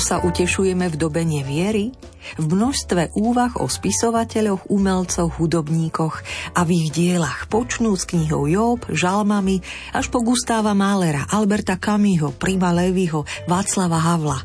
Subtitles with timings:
[0.00, 1.92] Sa utešujeme v dobe neviery?
[2.40, 6.14] V množstve úvah o spisovateľoch, umelcoch, hudobníkoch
[6.56, 9.60] a v ich dielach počnú s knihou Job, žalmami
[9.92, 14.40] až po Gustáva Málera, Alberta Camusho, Prima Levyho, Václava Havla.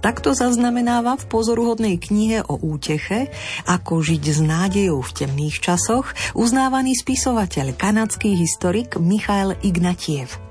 [0.00, 3.28] Takto zaznamenáva v pozoruhodnej knihe o úteche,
[3.68, 10.49] ako žiť s nádejou v temných časoch, uznávaný spisovateľ, kanadský historik Michael Ignatiev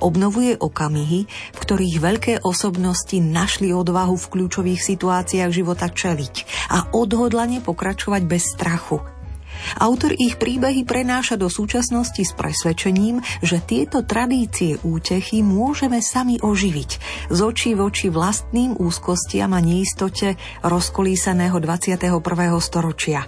[0.00, 6.34] obnovuje okamihy, v ktorých veľké osobnosti našli odvahu v kľúčových situáciách života čeliť
[6.72, 9.18] a odhodlane pokračovať bez strachu.
[9.82, 16.90] Autor ich príbehy prenáša do súčasnosti s presvedčením, že tieto tradície útechy môžeme sami oživiť
[17.28, 22.22] z očí v oči vlastným úzkostiam a neistote rozkolísaného 21.
[22.62, 23.26] storočia.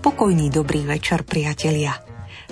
[0.00, 2.09] Pokojný dobrý večer, priatelia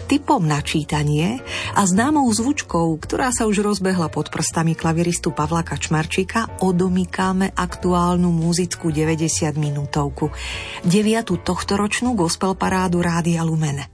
[0.08, 1.36] typom na čítanie
[1.76, 8.88] a známou zvučkou, ktorá sa už rozbehla pod prstami klaviristu Pavla Kačmarčíka, odomykáme aktuálnu muzickú
[8.88, 10.32] 90 minútovku,
[10.80, 13.84] deviatu tohtoročnú gospel parádu Rádia Lumen.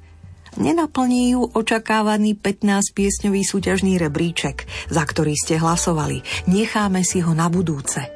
[0.55, 6.23] Nenaplní ju očakávaný 15-piesňový súťažný rebríček, za ktorý ste hlasovali.
[6.47, 8.07] Necháme si ho na budúce.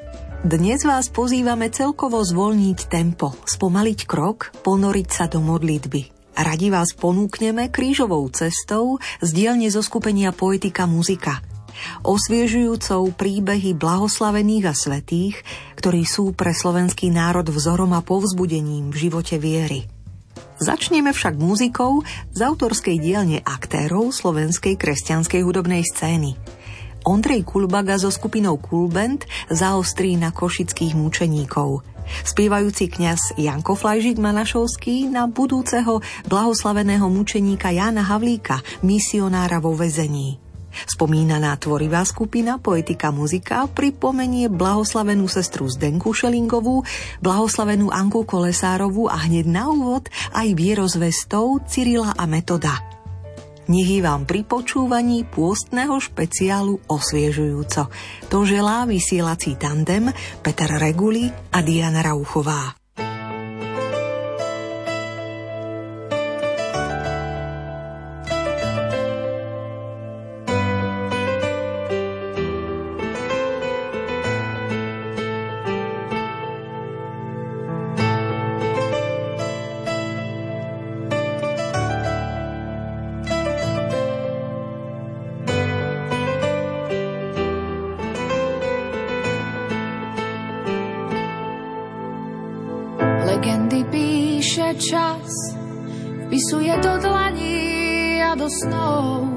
[0.46, 6.17] Dnes vás pozývame celkovo zvolniť tempo, spomaliť krok, ponoriť sa do modlitby.
[6.39, 11.42] Radi vás ponúkneme krížovou cestou z dielne zo skupenia Poetika muzika.
[12.06, 15.42] Osviežujúcou príbehy blahoslavených a svetých,
[15.75, 19.91] ktorí sú pre slovenský národ vzorom a povzbudením v živote viery.
[20.62, 26.39] Začneme však muzikou z autorskej dielne aktérov slovenskej kresťanskej hudobnej scény.
[27.03, 31.82] Ondrej Kulbaga so skupinou Kulbent zaostrí na košických mučeníkov–
[32.26, 40.41] Spievajúci kňaz Janko Flajžik Manašovský na budúceho blahoslaveného mučeníka Jána Havlíka, misionára vo vezení.
[40.68, 46.84] Spomínaná tvorivá skupina Poetika muzika pripomenie blahoslavenú sestru Zdenku Šelingovú,
[47.24, 52.97] blahoslavenú Anku Kolesárovú a hneď na úvod aj vierozvestov Cyrila a Metoda.
[53.68, 57.92] Nech vám pri počúvaní pôstneho špeciálu osviežujúco.
[58.32, 60.08] To želá vysielací tandem
[60.40, 62.78] Peter Reguli a Diana Rauchová.
[98.49, 99.28] Snou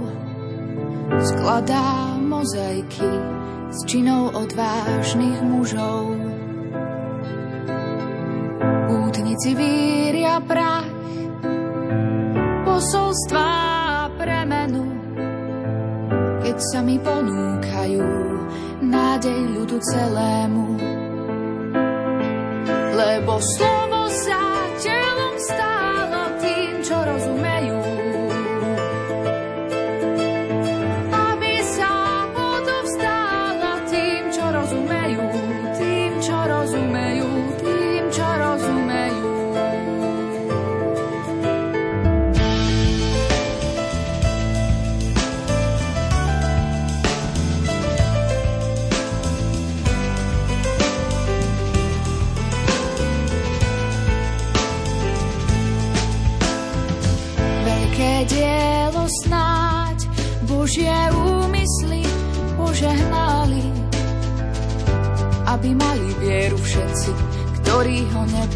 [1.19, 3.12] skladá mozaiky
[3.72, 6.16] s činou odvážnych mužov.
[8.91, 10.88] Útnici víria prach,
[12.63, 13.52] posolstvá
[14.16, 14.84] premenu,
[16.44, 18.08] keď sa mi ponúkajú
[18.84, 20.68] nádej ľudu celému.
[22.91, 23.91] Lebo slovo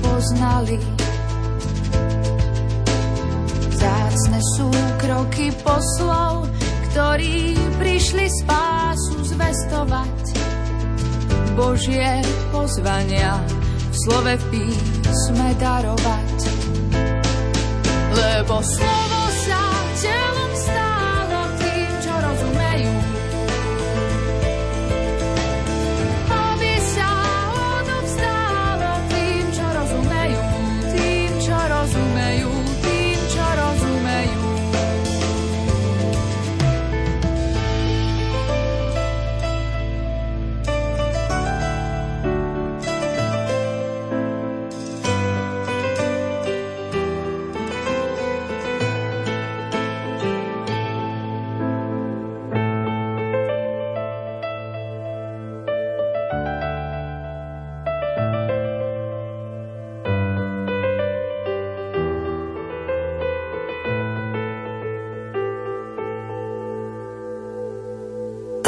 [0.05, 0.77] ho nepoznali.
[3.75, 4.69] Zácne sú
[5.01, 6.47] kroky poslov,
[6.91, 10.15] ktorí prišli spásu zvestovať.
[11.55, 12.21] Božie
[12.51, 13.39] pozvania
[13.91, 16.37] v slove písme darovať.
[18.15, 19.04] Lebo slovo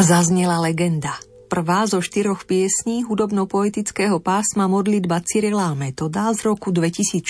[0.07, 1.19] Zaznela legenda.
[1.51, 7.27] Prvá zo štyroch piesní hudobno-poetického pásma modlitba Cyrila Metoda z roku 2016.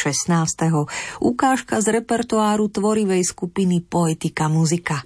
[1.18, 5.02] Ukážka z repertoáru tvorivej skupiny Poetika muzika.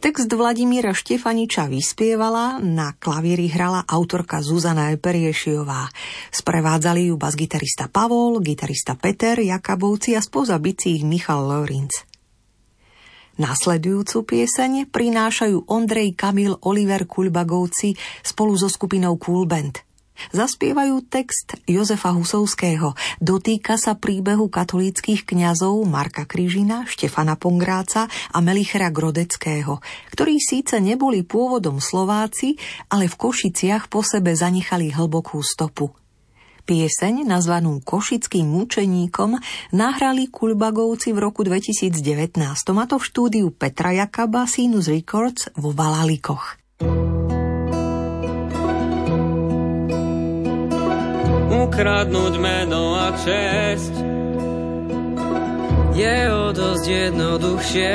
[0.00, 5.92] Text Vladimíra Štefaniča vyspievala, na klavíri hrala autorka Zuzana Eperiešiová.
[6.32, 12.13] Sprevádzali ju bas-gitarista Pavol, gitarista Peter Jakabovci a spoza bicích Michal Lorinc.
[13.34, 19.82] Nasledujúcu pieseň prinášajú Ondrej Kamil Oliver Kulbagovci spolu so skupinou Cool Band.
[20.30, 28.94] Zaspievajú text Jozefa Husovského, dotýka sa príbehu katolíckých kňazov Marka Kryžina, Štefana Pongráca a Melichera
[28.94, 29.82] Grodeckého,
[30.14, 32.54] ktorí síce neboli pôvodom Slováci,
[32.86, 35.90] ale v Košiciach po sebe zanechali hlbokú stopu–
[36.64, 39.36] Pieseň, nazvanú Košickým mučeníkom,
[39.76, 46.56] nahrali Kulbagovci v roku 2019, a to v štúdiu Petra Jakaba Sinus Records vo Valalikoch.
[51.52, 53.94] Ukradnúť meno a česť
[55.92, 57.94] je o dosť jednoduchšie.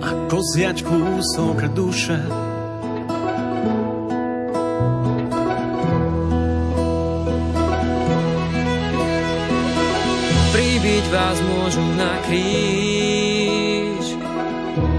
[0.00, 2.22] Ako zjať kúsok duše
[10.90, 14.10] Pribiť vás môžu na kríž.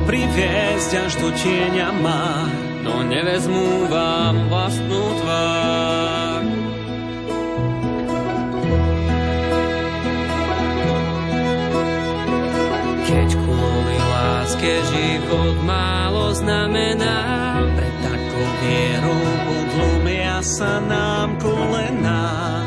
[0.07, 2.47] Priviesť až do tieňa má
[2.79, 6.47] No nevezmú vám vlastnú tvár.
[13.03, 17.19] Keď kvôli láske život málo znamená
[17.67, 22.60] Pre takou vierou podlomia sa nám kolená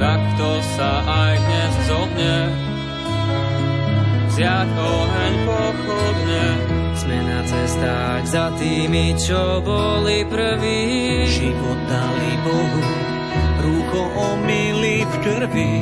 [0.00, 2.36] takto sa aj dnes zobne.
[4.32, 6.46] Vziať oheň pochodne,
[6.96, 10.80] sme na cestách za tými, čo boli prví.
[11.28, 12.82] Život dali Bohu,
[13.60, 15.74] rúcho omily v krvi.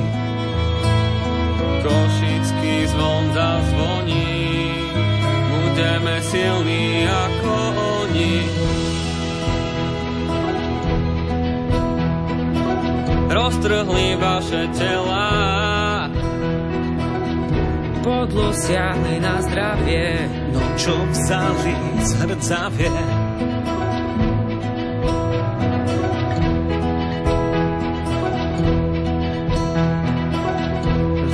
[1.79, 4.35] Košický zvon zazvoní,
[5.47, 7.55] budeme silní ako
[8.03, 8.35] oni.
[13.29, 15.29] Roztrhli vaše tela.
[18.05, 22.97] Podlo siahli na zdravie, no čo vzali zhrdzavie.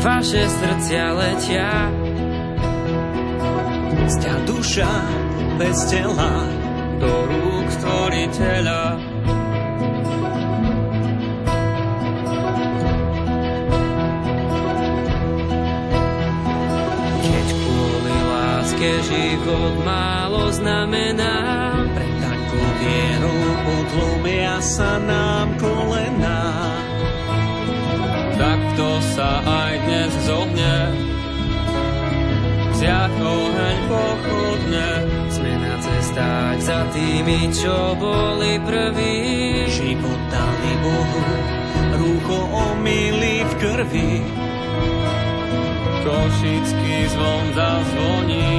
[0.05, 1.73] Vaše srdcia letia,
[4.05, 4.93] Sťa duša
[5.57, 6.45] bez tela
[7.01, 9.14] do rúk stvoriteľa.
[19.05, 21.37] Život málo znamená.
[21.93, 26.43] Pre takou vierou podlomia sa nám kolená.
[28.35, 30.77] Takto sa aj dnes zohne,
[32.75, 34.91] vziať oheň pochodne.
[35.31, 39.17] Sme na cestách za tými, čo boli prví.
[39.71, 41.23] Život dali Bohu,
[41.95, 44.44] rúcho omily v krvi
[46.05, 48.53] Košický zvon zazvoní,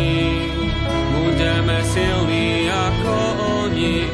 [1.14, 3.16] budeme silní ako
[3.70, 4.10] oni.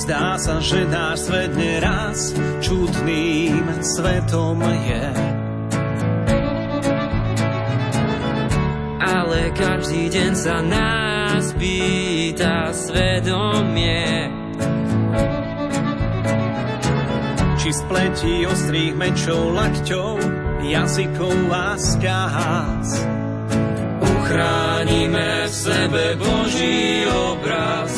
[0.00, 2.32] Zdá sa, že náš svet neraz
[2.64, 5.06] čudným svetom je.
[8.96, 14.32] Ale každý deň sa nás pýta svedomie.
[17.60, 20.39] Či spletí ostrých mečov lakťov
[20.70, 22.88] jazykov a skás.
[23.98, 27.90] Uchránime v sebe Boží obraz,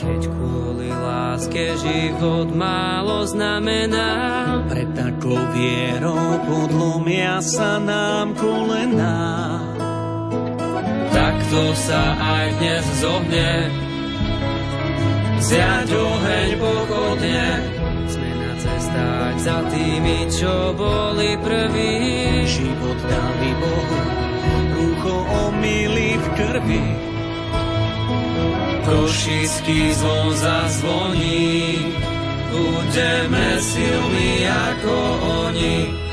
[0.00, 4.10] keď kvôli láske život málo znamená.
[4.64, 9.60] Pre takou vierou podlomia sa nám kolená.
[11.12, 13.52] Takto sa aj dnes zohne,
[15.44, 17.73] zjať oheň pochodne,
[18.94, 21.94] cestách za tými, čo boli prví.
[22.46, 24.00] Život dali Bohu,
[24.78, 25.16] rúcho
[25.50, 26.86] omily v krvi.
[28.84, 31.90] Košický zvon zazvoní,
[32.54, 34.94] budeme silní ako
[35.50, 36.03] oni.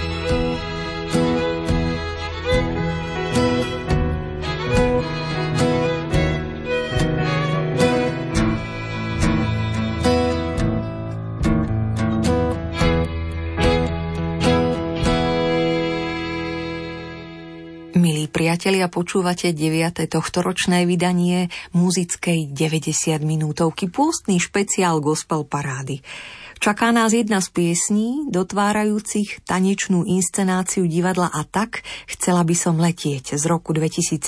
[18.51, 20.12] Priatelia, počúvate 9.
[20.12, 26.03] tohtoročné vydanie muzickej 90 minútovky, pôstny špeciál gospel parády.
[26.60, 33.39] Čaká nás jedna z piesní, dotvárajúcich tanečnú inscenáciu divadla a tak chcela by som letieť
[33.39, 34.20] z roku 2017.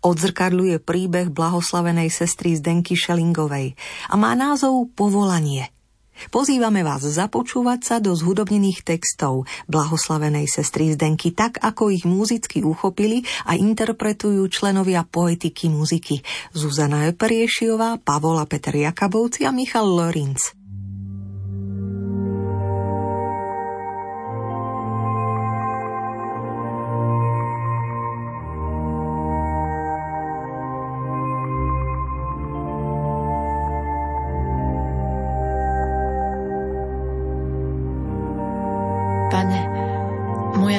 [0.00, 3.76] Odzrkadľuje príbeh blahoslavenej sestry Zdenky Šelingovej
[4.08, 5.68] a má názov Povolanie–
[6.32, 13.22] Pozývame vás započúvať sa do zhudobnených textov blahoslavenej sestry Zdenky tak, ako ich muzicky uchopili
[13.46, 16.20] a interpretujú členovia poetiky muziky
[16.56, 20.65] Zuzana Eperiešiová, Pavola Peter Jakabovci a Michal Lorinc.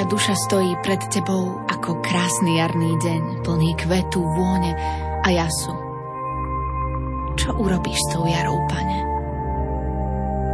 [0.08, 4.72] Duša stojí pred tebou ako krásny jarný deň, plný kvetu, vône
[5.20, 5.76] a jasu.
[7.36, 8.98] Čo urobíš s tou jarou, pane?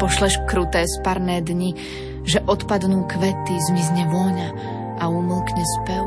[0.03, 1.71] Pošleš kruté sparné dni,
[2.27, 4.49] že odpadnú kvety, zmizne vôňa
[4.99, 6.05] a umlkne spev?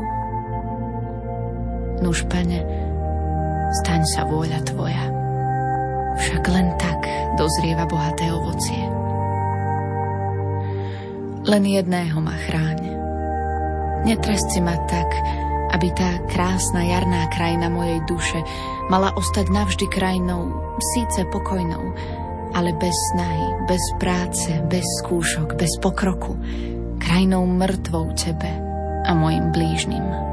[2.04, 2.62] Nuž, pane,
[3.82, 5.04] staň sa vôľa tvoja.
[6.20, 7.00] Však len tak
[7.40, 8.84] dozrieva bohaté ovocie.
[11.48, 12.97] Len jedného ma chráň
[14.06, 15.10] Netresti ma tak,
[15.74, 18.40] aby tá krásna jarná krajina mojej duše
[18.88, 20.48] mala ostať navždy krajinou,
[20.94, 21.92] síce pokojnou,
[22.56, 26.36] ale bez snahy, bez práce, bez skúšok, bez pokroku,
[27.02, 28.48] krajinou mŕtvou tebe
[29.04, 30.27] a mojim blížnym.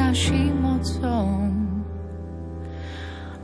[0.00, 1.52] Našim mocom.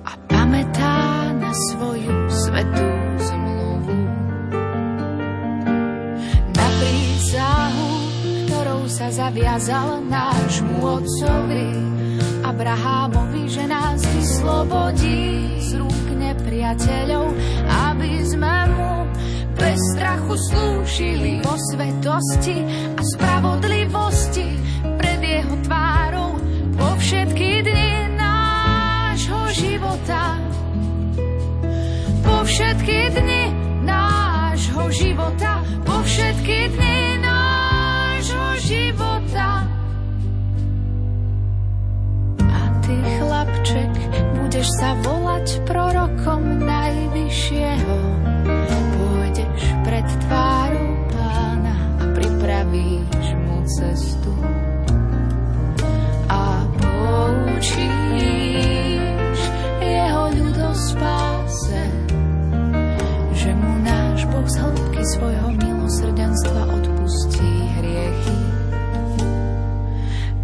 [0.09, 3.07] A pamätá na svoju svetú
[8.97, 11.69] sa zaviazal nášmu otcovi
[12.49, 17.31] Abrahámovi, že nás vyslobodí z rúk nepriateľov,
[17.93, 19.05] aby sme mu
[19.53, 22.57] bez strachu slúžili vo svetosti
[22.97, 24.49] a spravodlivosti.
[24.97, 25.86] Pred jeho tvárou
[32.57, 33.43] všetky dni
[33.85, 37.05] nášho života, po všetky dni
[38.65, 39.69] života.
[42.41, 43.93] A ty, chlapček,
[44.41, 47.97] budeš sa volať prorokom najvyššieho.
[48.73, 54.33] Pôjdeš pred tvárou pána a pripravíš mu cestu.
[56.33, 58.36] A poučíš
[64.47, 68.37] z hĺbky svojho milosrdenstva odpustí hriechy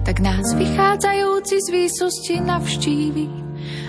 [0.02, 3.26] tak nás vychádzajúci z výsosti navštívi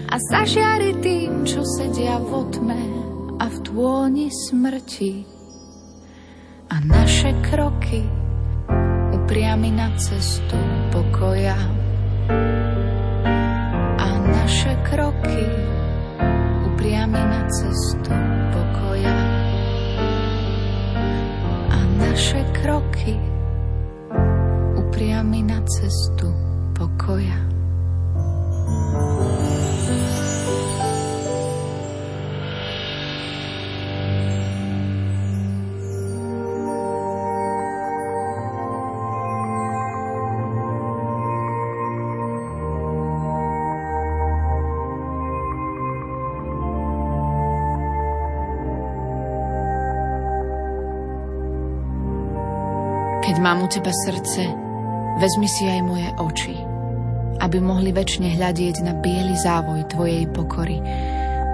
[0.07, 2.81] a zažiari tým, čo sedia v otme
[3.41, 5.25] a v tôni smrti.
[6.69, 8.05] A naše kroky
[9.09, 10.55] upriami na cestu
[10.93, 11.57] pokoja.
[13.97, 15.43] A naše kroky
[16.71, 18.13] upriami na cestu
[18.53, 19.22] pokoja.
[21.97, 23.15] Naše kroky
[24.77, 26.33] upriami na cestu
[26.73, 27.37] pokoja.
[53.53, 54.49] Mám u teba srdce,
[55.21, 56.57] vezmi si aj moje oči,
[57.37, 60.81] aby mohli väčšine hľadieť na biely závoj tvojej pokory,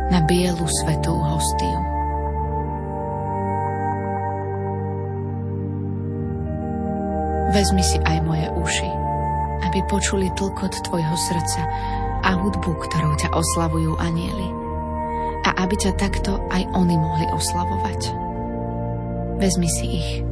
[0.08, 1.80] na bielu svetú hostiu.
[7.52, 8.92] Vezmi si aj moje uši,
[9.68, 11.68] aby počuli tlkot tvojho srdca
[12.24, 14.48] a hudbu, ktorou ťa oslavujú anieli.
[15.44, 18.02] A aby ťa takto aj oni mohli oslavovať.
[19.44, 20.29] Vezmi si ich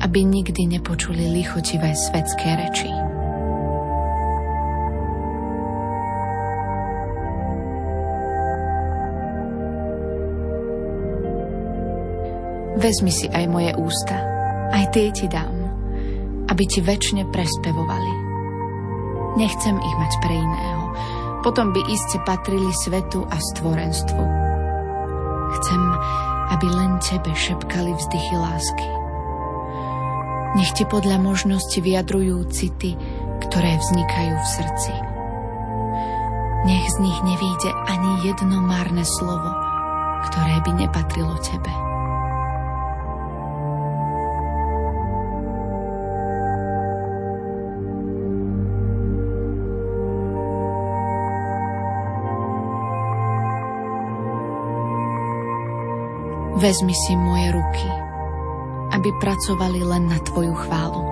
[0.00, 2.90] aby nikdy nepočuli lichotivé svetské reči.
[12.74, 14.18] Vezmi si aj moje ústa,
[14.74, 15.56] aj tie ti dám,
[16.50, 18.12] aby ti väčšine prespevovali.
[19.40, 20.82] Nechcem ich mať pre iného,
[21.40, 24.22] potom by iste patrili svetu a stvorenstvu.
[25.54, 25.82] Chcem,
[26.50, 29.03] aby len tebe šepkali vzdychy lásky.
[30.54, 32.94] Nech ti podľa možnosti vyjadrujú city,
[33.42, 34.92] ktoré vznikajú v srdci.
[36.64, 39.50] Nech z nich nevíde ani jedno márne slovo,
[40.30, 41.72] ktoré by nepatrilo tebe.
[56.62, 58.03] Vezmi si moje ruky
[58.94, 61.02] aby pracovali len na Tvoju chválu.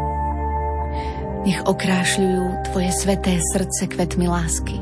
[1.43, 4.79] Nech okrášľujú Tvoje sveté srdce kvetmi lásky.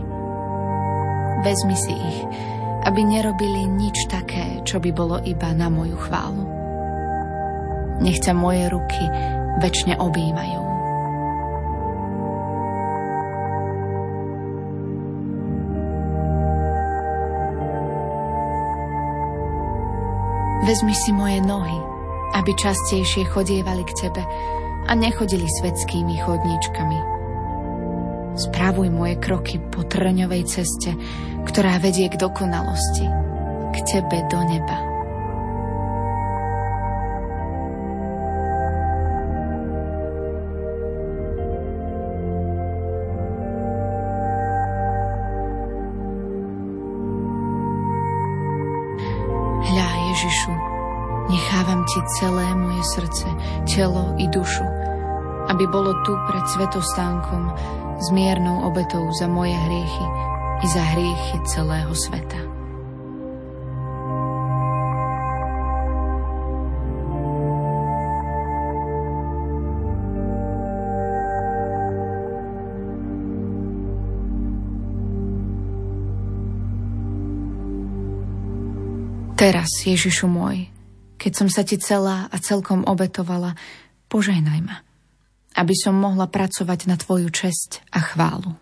[1.40, 2.20] Vezmi si ich,
[2.84, 6.44] aby nerobili nič také, čo by bolo iba na moju chválu.
[8.04, 9.04] Nech ťa moje ruky
[9.64, 10.60] väčšine objímajú.
[20.68, 21.89] Vezmi si moje nohy,
[22.34, 24.22] aby častejšie chodievali k Tebe
[24.86, 26.98] a nechodili svetskými chodníčkami.
[28.34, 30.94] Spravuj moje kroky po trňovej ceste,
[31.46, 33.06] ktorá vedie k dokonalosti,
[33.70, 34.89] k Tebe do neba.
[53.80, 54.64] Telo i dušu,
[55.48, 57.48] aby bolo tu pred svetostánkom
[57.96, 60.06] s miernou obetou za moje hriechy
[60.60, 62.36] i za hriechy celého sveta.
[79.40, 80.68] Teraz, Ježišu môj,
[81.20, 83.52] keď som sa ti celá a celkom obetovala,
[84.08, 84.80] požehnaj ma,
[85.52, 88.56] aby som mohla pracovať na tvoju česť a chválu.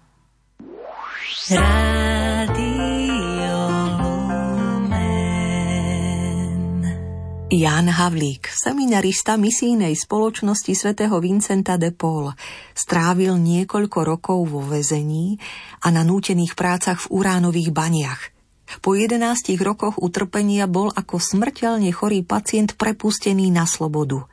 [7.49, 12.35] Jan Havlík, seminarista misijnej spoločnosti svätého Vincenta de Paul,
[12.77, 15.41] strávil niekoľko rokov vo väzení
[15.81, 18.23] a na nútených prácach v uránových baniach–
[18.85, 19.21] po 11
[19.61, 24.29] rokoch utrpenia bol ako smrteľne chorý pacient prepustený na slobodu.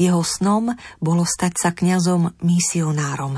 [0.00, 3.36] Jeho snom bolo stať sa kňazom misionárom.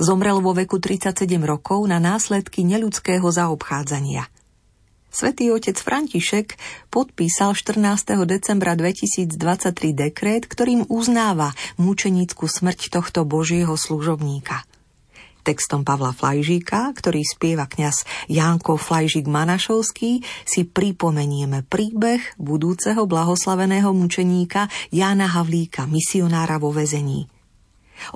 [0.00, 4.24] Zomrel vo veku 37 rokov na následky neľudského zaobchádzania.
[5.10, 6.54] Svetý otec František
[6.88, 8.14] podpísal 14.
[8.24, 9.36] decembra 2023
[9.92, 14.69] dekret, ktorým uznáva mučenickú smrť tohto božieho služobníka
[15.42, 24.70] textom Pavla Flajžíka, ktorý spieva kňaz Janko Flajžík Manašovský, si pripomenieme príbeh budúceho blahoslaveného mučeníka
[24.92, 27.26] Jána Havlíka, misionára vo vezení.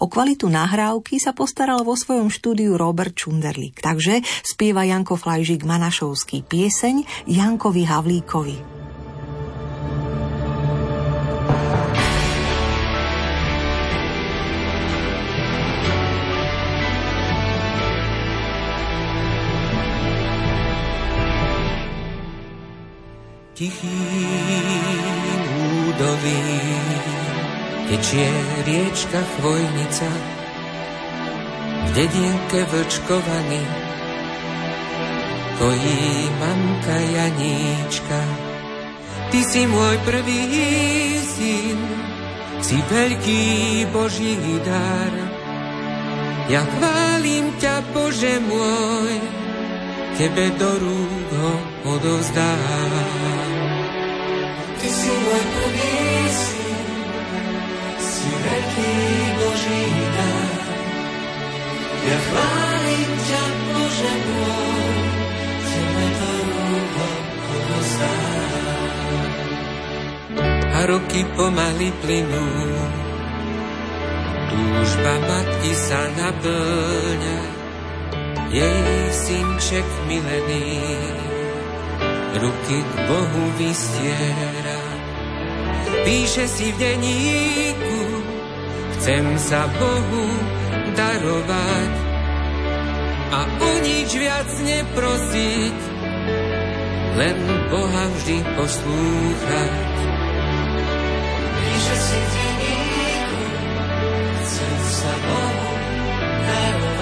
[0.01, 6.41] O kvalitu nahrávky sa postaral vo svojom štúdiu Robert Čunderlík, takže spieva Janko Flajžík Manašovský
[6.49, 8.84] pieseň Jankovi Havlíkovi.
[23.55, 25.43] Tichým
[25.87, 26.91] údolím
[27.87, 28.27] tečie
[28.67, 30.11] riečka Chvojnica
[31.87, 33.63] v dedinke vlčkovaný
[35.55, 38.21] kojí mamka Janíčka.
[39.31, 40.43] Ty si môj prvý
[41.23, 41.79] syn,
[42.59, 43.43] si veľký
[43.95, 44.35] Boží
[44.67, 45.15] dar.
[46.51, 49.44] Ja chválim ťa, Bože môj,
[50.15, 51.53] tebe do rúk ho
[51.99, 52.93] odovzdám.
[54.79, 55.95] Ty si môj prvý
[56.31, 56.87] syn,
[57.99, 58.95] si veľký
[59.43, 60.63] Boží dar.
[62.05, 63.43] Ja chválim ťa,
[63.75, 65.03] Bože môj,
[65.67, 67.11] tebe do rúk ho
[67.59, 69.33] odovzdám.
[70.75, 72.47] A roky pomaly plynú,
[74.53, 77.54] túžba matky sa naplňa,
[78.55, 80.79] jej synček milený,
[82.39, 84.83] ruky k Bohu vystiera.
[86.07, 87.99] Píše si v deníku,
[88.95, 90.27] chcem sa Bohu
[90.95, 91.93] darovať
[93.35, 95.79] a o nič viac neprosiť,
[97.19, 97.39] len
[97.75, 99.95] Boha vždy poslúchať.
[101.59, 103.43] Píše si v deníku,
[104.47, 105.71] chcem sa Bohu
[106.47, 106.94] darovať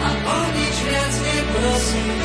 [0.00, 2.24] a o nič viac neprosiť,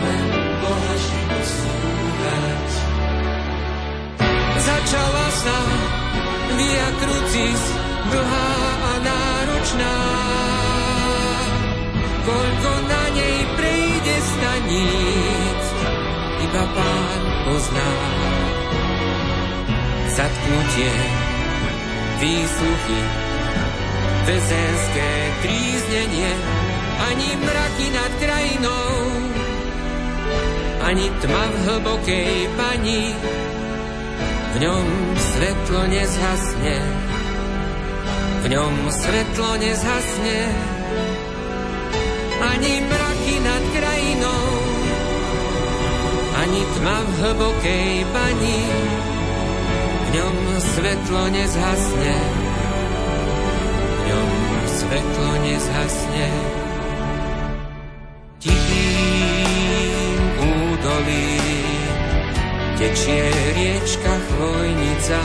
[0.00, 0.24] len
[0.60, 2.68] Boha vždy poslúchať.
[4.60, 5.58] Začala sa
[6.60, 7.62] Via Crucis
[8.10, 8.52] dlhá
[8.84, 9.96] a náročná.
[12.20, 15.62] Koľko na nej prejde staníc,
[16.44, 17.92] iba pán pozná.
[20.10, 20.94] Zatknutie,
[22.20, 23.00] výsluchy,
[24.26, 25.10] väzenské
[25.42, 26.32] tríznenie,
[27.10, 28.90] ani mraky nad krajinou,
[30.84, 33.02] ani tma v hlbokej pani,
[34.50, 34.86] v ňom
[35.16, 36.76] svetlo nezhasne,
[38.40, 40.38] v ňom svetlo nezhasne,
[42.40, 44.46] ani mraky nad krajinou,
[46.40, 48.60] ani tma v hlbokej bani,
[50.00, 52.49] v ňom svetlo nezhasne,
[54.90, 56.28] svetlo nezhasne.
[58.42, 61.78] Tichým údolím
[62.74, 65.18] tečie riečka Chvojnica,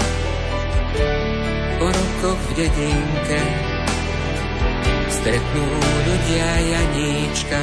[1.81, 3.41] po rokoch v dedinke
[5.09, 5.65] stretnú
[6.13, 7.61] ľudia Janíčka.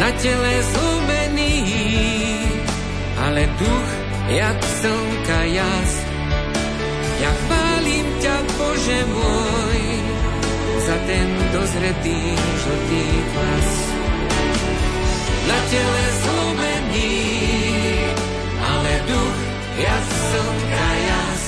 [0.00, 1.68] Na tele zlomený,
[3.20, 3.90] ale duch
[4.32, 5.92] jak slnka jas.
[7.20, 10.02] Ja chválim ťa, Bože môj,
[10.82, 13.70] za ten dozretý žltý klas.
[15.46, 17.14] Na tele zlomený,
[18.62, 19.38] ale duch
[19.78, 21.42] jak slnka jas.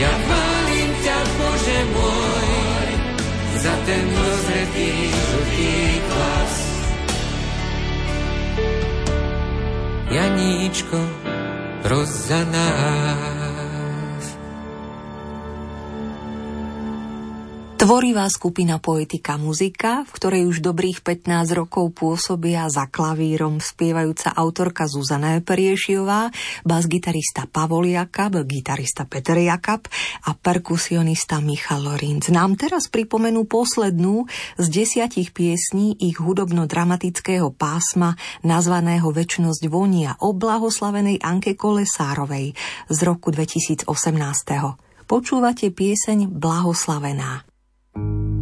[0.00, 2.88] Ja chválim ťa, Bože môj,
[3.62, 5.74] za ten dozretý žltý
[6.08, 6.54] klas.
[10.10, 10.98] Janíčko,
[12.50, 13.39] nás.
[17.90, 24.86] Tvorivá skupina Poetika muzika, v ktorej už dobrých 15 rokov pôsobia za klavírom spievajúca autorka
[24.86, 26.30] Zuzana Periešiová,
[26.62, 29.90] bas-gitarista Pavol Jakab, gitarista Peter Jakab
[30.22, 32.30] a perkusionista Michal Lorinc.
[32.30, 34.22] Nám teraz pripomenú poslednú
[34.54, 38.14] z desiatich piesní ich hudobno-dramatického pásma
[38.46, 42.54] nazvaného Večnosť vonia o blahoslavenej Anke Kolesárovej
[42.86, 43.90] z roku 2018.
[45.10, 47.49] Počúvate pieseň Blahoslavená.
[47.94, 48.39] thank you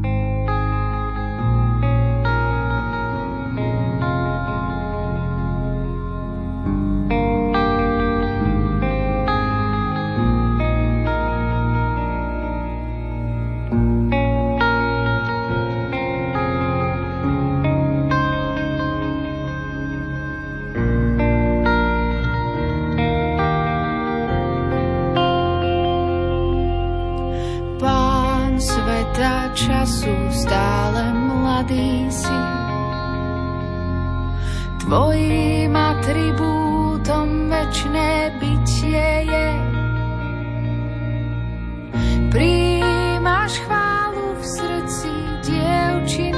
[46.08, 46.37] watching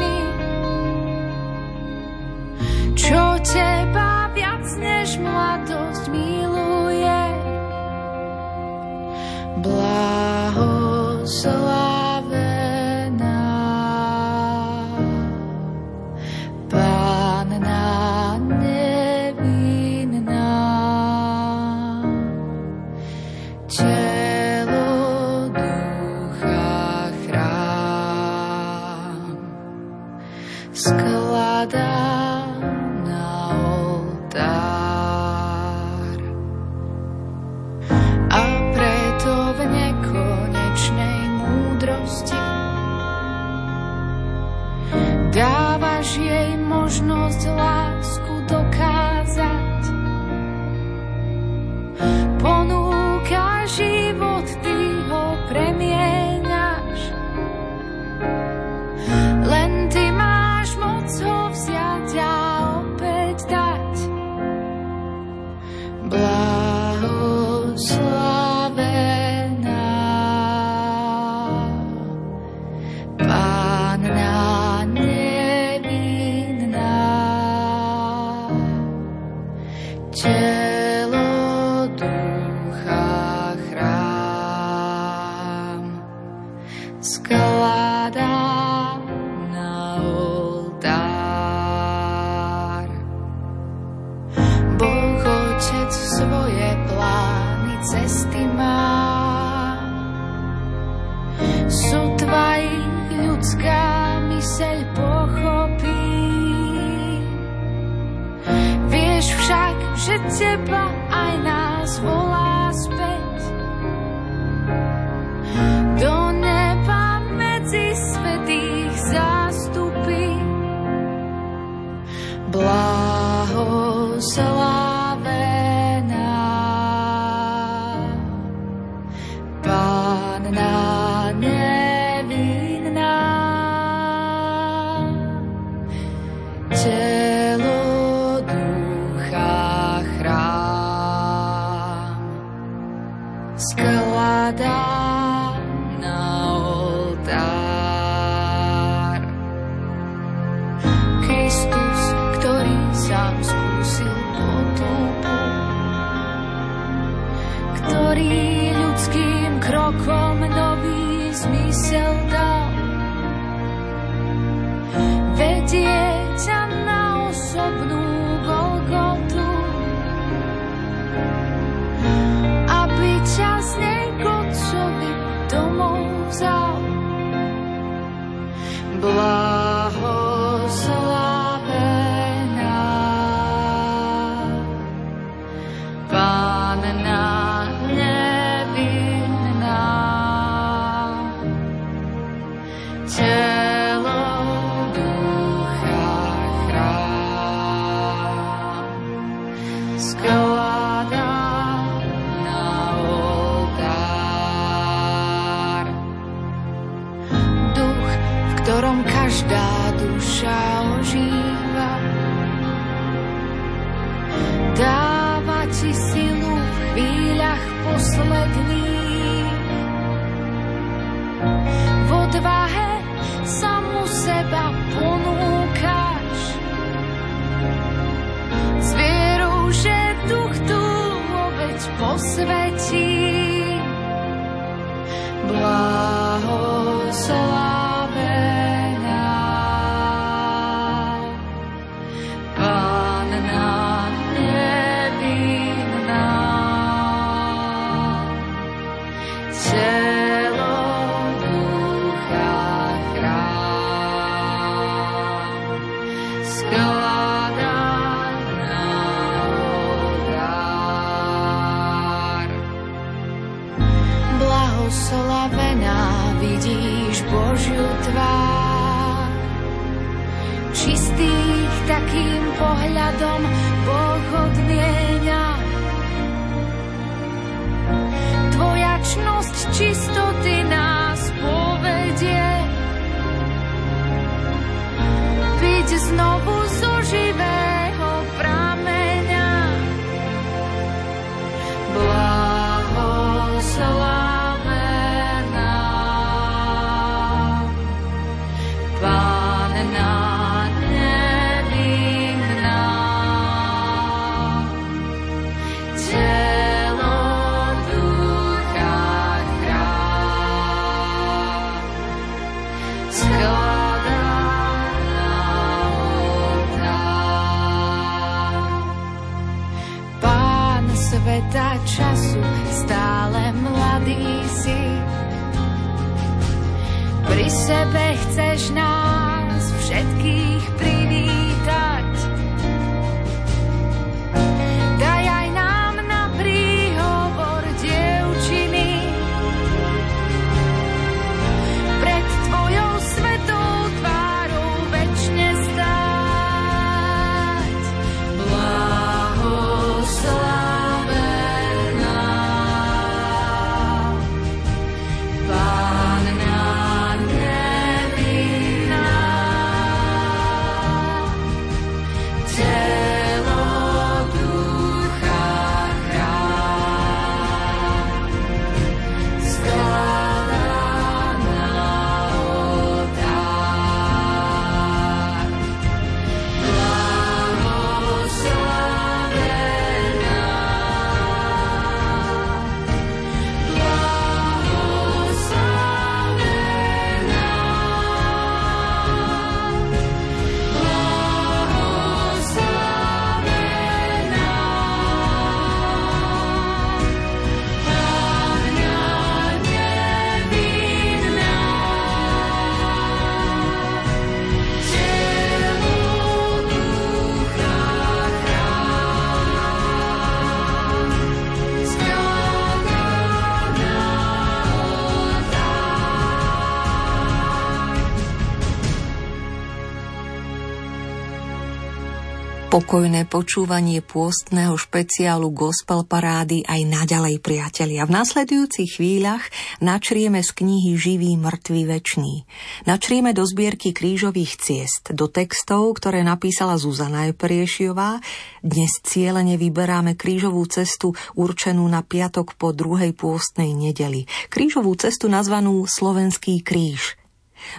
[422.70, 428.06] Pokojné počúvanie pôstneho špeciálu Gospel Parády aj naďalej, priatelia.
[428.06, 429.42] V nasledujúcich chvíľach
[429.82, 432.46] načrieme z knihy Živý, mŕtvý, večný.
[432.86, 438.22] Načrieme do zbierky krížových ciest, do textov, ktoré napísala Zuzana Eperiešiová.
[438.62, 444.30] Dnes cieľene vyberáme krížovú cestu určenú na piatok po druhej pôstnej nedeli.
[444.46, 447.18] Krížovú cestu nazvanú Slovenský kríž–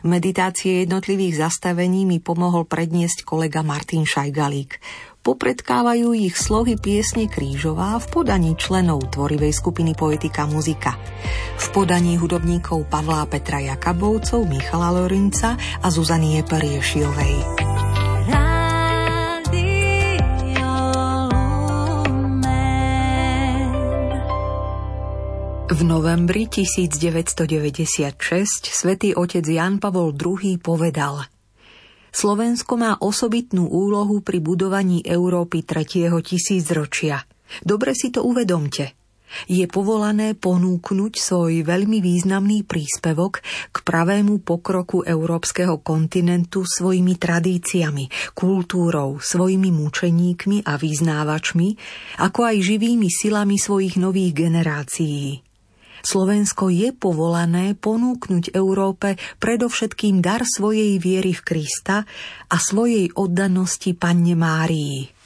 [0.08, 4.82] Meditácie jednotlivých zastavení mi pomohol predniesť kolega Martin Šajgalík.
[5.22, 10.98] Popredkávajú ich slohy piesne Krížová v podaní členov tvorivej skupiny Poetika Muzika.
[11.62, 17.81] V podaní hudobníkov Pavla Petra Jakabovcov, Michala Lorinca a Zuzanie Periešiovej.
[25.72, 27.48] V novembri 1996
[28.68, 31.24] svätý otec Jan Pavol II povedal
[32.12, 36.12] Slovensko má osobitnú úlohu pri budovaní Európy 3.
[36.12, 37.24] tisícročia.
[37.64, 39.00] Dobre si to uvedomte.
[39.48, 43.40] Je povolané ponúknuť svoj veľmi významný príspevok
[43.72, 51.70] k pravému pokroku európskeho kontinentu svojimi tradíciami, kultúrou, svojimi mučeníkmi a vyznávačmi,
[52.20, 55.51] ako aj živými silami svojich nových generácií.
[56.02, 62.06] Slovensko je povolané ponúknuť Európe predovšetkým dar svojej viery v Krista
[62.52, 65.22] a svojej oddanosti Panne Márii.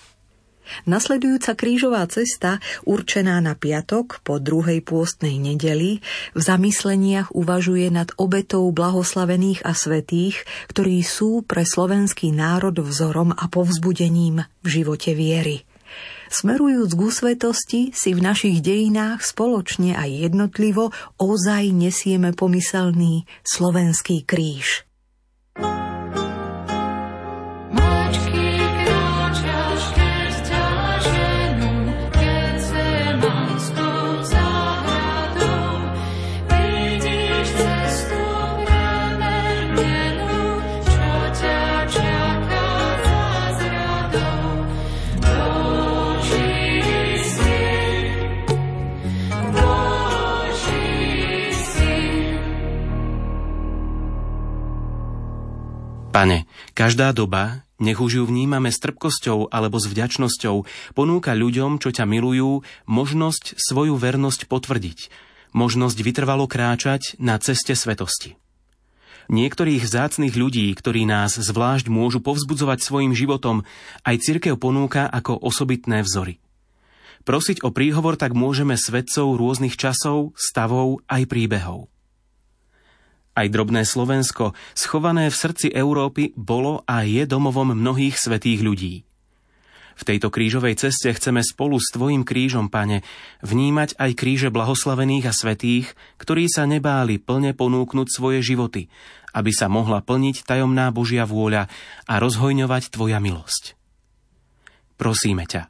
[0.89, 2.57] Nasledujúca krížová cesta,
[2.89, 6.01] určená na piatok po druhej pôstnej nedeli,
[6.33, 10.41] v zamysleniach uvažuje nad obetou blahoslavených a svetých,
[10.73, 15.64] ktorí sú pre slovenský národ vzorom a povzbudením v živote viery.
[16.29, 20.91] Smerujúc k úsvetosti si v našich dejinách spoločne aj jednotlivo
[21.21, 24.83] ozaj nesieme pomyselný slovenský kríž.
[56.15, 60.63] Pane, každá doba, nech už ju vnímame s trpkosťou alebo s vďačnosťou,
[60.95, 65.11] ponúka ľuďom, čo ťa milujú, možnosť svoju vernosť potvrdiť,
[65.51, 68.39] možnosť vytrvalo kráčať na ceste svetosti.
[69.27, 73.67] Niektorých zácných ľudí, ktorí nás zvlášť môžu povzbudzovať svojim životom,
[74.07, 76.39] aj cirkev ponúka ako osobitné vzory.
[77.27, 81.91] Prosiť o príhovor tak môžeme svedcov rôznych časov, stavov aj príbehov.
[83.35, 89.03] Aj drobné Slovensko, schované v srdci Európy, bolo a je domovom mnohých svetých ľudí.
[89.95, 93.03] V tejto krížovej ceste chceme spolu s Tvojim krížom, Pane,
[93.43, 98.87] vnímať aj kríže blahoslavených a svetých, ktorí sa nebáli plne ponúknuť svoje životy,
[99.35, 101.67] aby sa mohla plniť tajomná Božia vôľa
[102.07, 103.75] a rozhojňovať Tvoja milosť.
[104.95, 105.67] Prosíme ťa,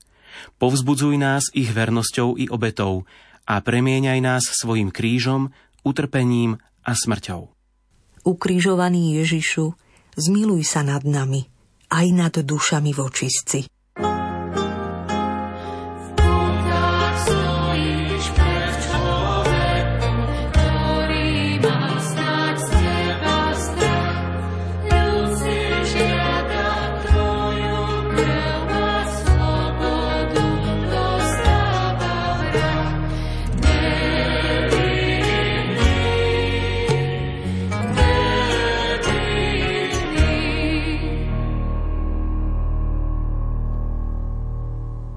[0.62, 3.10] povzbudzuj nás ich vernosťou i obetou
[3.50, 5.50] a premieňaj nás svojim krížom,
[5.82, 7.55] utrpením a smrťou
[8.26, 9.72] ukrižovaný Ježišu,
[10.18, 11.46] zmiluj sa nad nami,
[11.94, 13.70] aj nad dušami vočistci.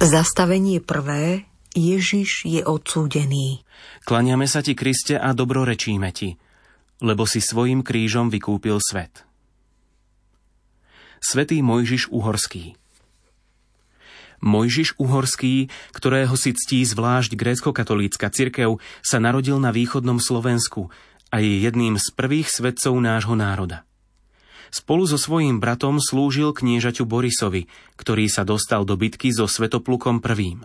[0.08, 1.44] Zastavenie prvé
[1.76, 3.60] Ježiš je odsúdený.
[4.08, 6.40] Klaniame sa ti, Kriste, a dobrorečíme ti,
[7.04, 9.28] lebo si svojim krížom vykúpil svet.
[11.20, 12.72] Svetý Mojžiš Uhorský
[14.40, 20.88] Mojžiš Uhorský, ktorého si ctí zvlášť grécko-katolícka cirkev, sa narodil na východnom Slovensku
[21.28, 23.84] a je jedným z prvých svetcov nášho národa.
[24.68, 27.66] Spolu so svojím bratom slúžil kniežaťu Borisovi,
[27.96, 30.60] ktorý sa dostal do bitky so Svetoplukom I.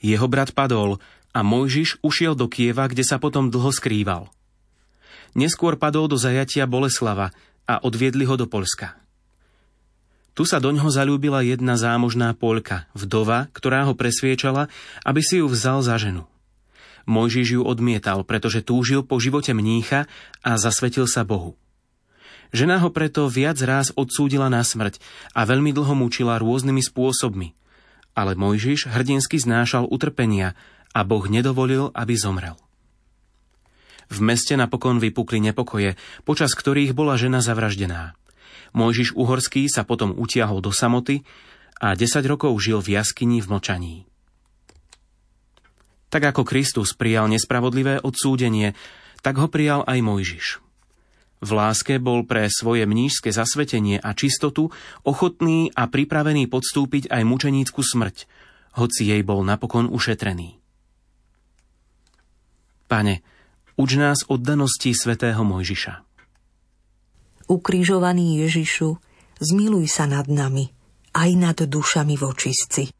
[0.00, 0.96] Jeho brat padol
[1.30, 4.32] a Mojžiš ušiel do Kieva, kde sa potom dlho skrýval.
[5.36, 7.30] Neskôr padol do zajatia Boleslava
[7.68, 8.98] a odviedli ho do Polska.
[10.34, 14.72] Tu sa doňho zalúbila jedna zámožná Poľka, vdova, ktorá ho presviečala,
[15.04, 16.24] aby si ju vzal za ženu.
[17.04, 20.06] Mojžiš ju odmietal, pretože túžil po živote mnícha
[20.40, 21.58] a zasvetil sa Bohu.
[22.50, 24.98] Žena ho preto viac raz odsúdila na smrť
[25.38, 27.54] a veľmi dlho mučila rôznymi spôsobmi.
[28.18, 30.58] Ale Mojžiš hrdinsky znášal utrpenia
[30.90, 32.58] a Boh nedovolil, aby zomrel.
[34.10, 35.94] V meste napokon vypukli nepokoje,
[36.26, 38.18] počas ktorých bola žena zavraždená.
[38.74, 41.22] Mojžiš Uhorský sa potom utiahol do samoty
[41.78, 43.94] a 10 rokov žil v jaskyni v mlčaní.
[46.10, 48.74] Tak ako Kristus prijal nespravodlivé odsúdenie,
[49.22, 50.69] tak ho prijal aj Mojžiš.
[51.40, 54.68] V láske bol pre svoje mnížské zasvetenie a čistotu
[55.08, 58.28] ochotný a pripravený podstúpiť aj mučenícku smrť,
[58.76, 60.60] hoci jej bol napokon ušetrený.
[62.84, 63.24] Pane,
[63.80, 66.04] uč nás oddanosti svätého Mojžiša.
[67.48, 69.00] Ukrižovaný Ježišu,
[69.40, 70.68] zmiluj sa nad nami,
[71.16, 72.99] aj nad dušami vočistci.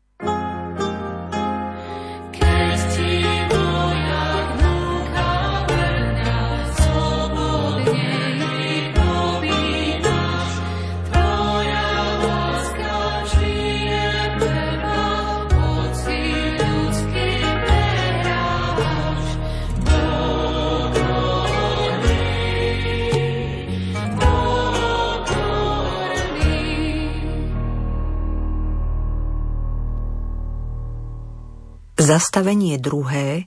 [32.10, 33.46] Zastavenie druhé.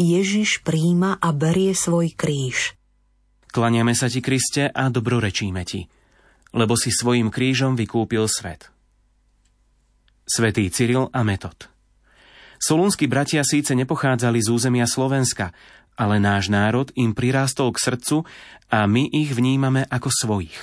[0.00, 2.72] Ježiš príjma a berie svoj kríž.
[3.52, 5.84] Klaniame sa ti, Kriste, a dobrorečíme ti,
[6.56, 8.72] lebo si svojim krížom vykúpil svet.
[10.24, 11.68] Svetý Cyril a Metod
[12.56, 15.52] Solúnsky bratia síce nepochádzali z územia Slovenska,
[15.92, 18.24] ale náš národ im prirástol k srdcu
[18.72, 20.56] a my ich vnímame ako svojich.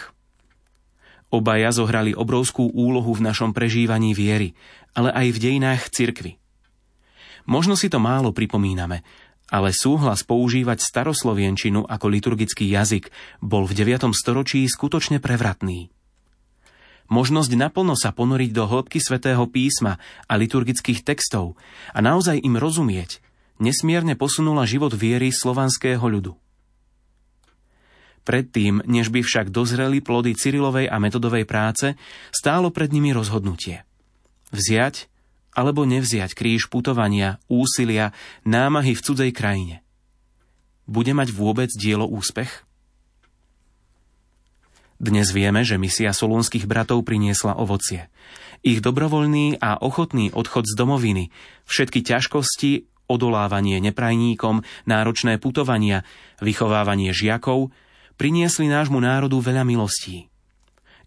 [1.29, 4.57] Obaja zohrali obrovskú úlohu v našom prežívaní viery,
[4.97, 6.41] ale aj v dejinách cirkvy.
[7.45, 9.05] Možno si to málo pripomíname,
[9.53, 14.09] ale súhlas používať staroslovienčinu ako liturgický jazyk bol v 9.
[14.17, 15.93] storočí skutočne prevratný.
[17.05, 21.53] Možnosť naplno sa ponoriť do hĺbky svätého písma a liturgických textov
[21.93, 23.21] a naozaj im rozumieť,
[23.61, 26.33] nesmierne posunula život viery slovanského ľudu.
[28.25, 31.93] Predtým, než by však dozreli plody Cyrilovej a metodovej práce,
[32.33, 33.85] stálo pred nimi rozhodnutie.
[34.49, 35.13] Vziať
[35.55, 38.11] alebo nevziať kríž putovania, úsilia,
[38.43, 39.81] námahy v cudzej krajine.
[40.85, 42.67] Bude mať vôbec dielo úspech?
[44.95, 48.07] Dnes vieme, že misia solúnskych bratov priniesla ovocie.
[48.63, 51.23] Ich dobrovoľný a ochotný odchod z domoviny,
[51.67, 56.07] všetky ťažkosti, odolávanie neprajníkom, náročné putovania,
[56.41, 57.75] vychovávanie žiakov,
[58.15, 60.31] priniesli nášmu národu veľa milostí.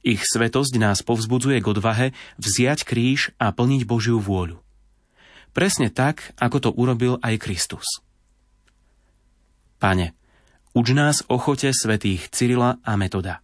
[0.07, 2.07] Ich svetosť nás povzbudzuje k odvahe
[2.39, 4.63] vziať kríž a plniť Božiu vôľu.
[5.53, 7.87] Presne tak, ako to urobil aj Kristus.
[9.79, 10.15] Pane,
[10.75, 13.43] uč nás ochote svetých Cyrila a Metoda.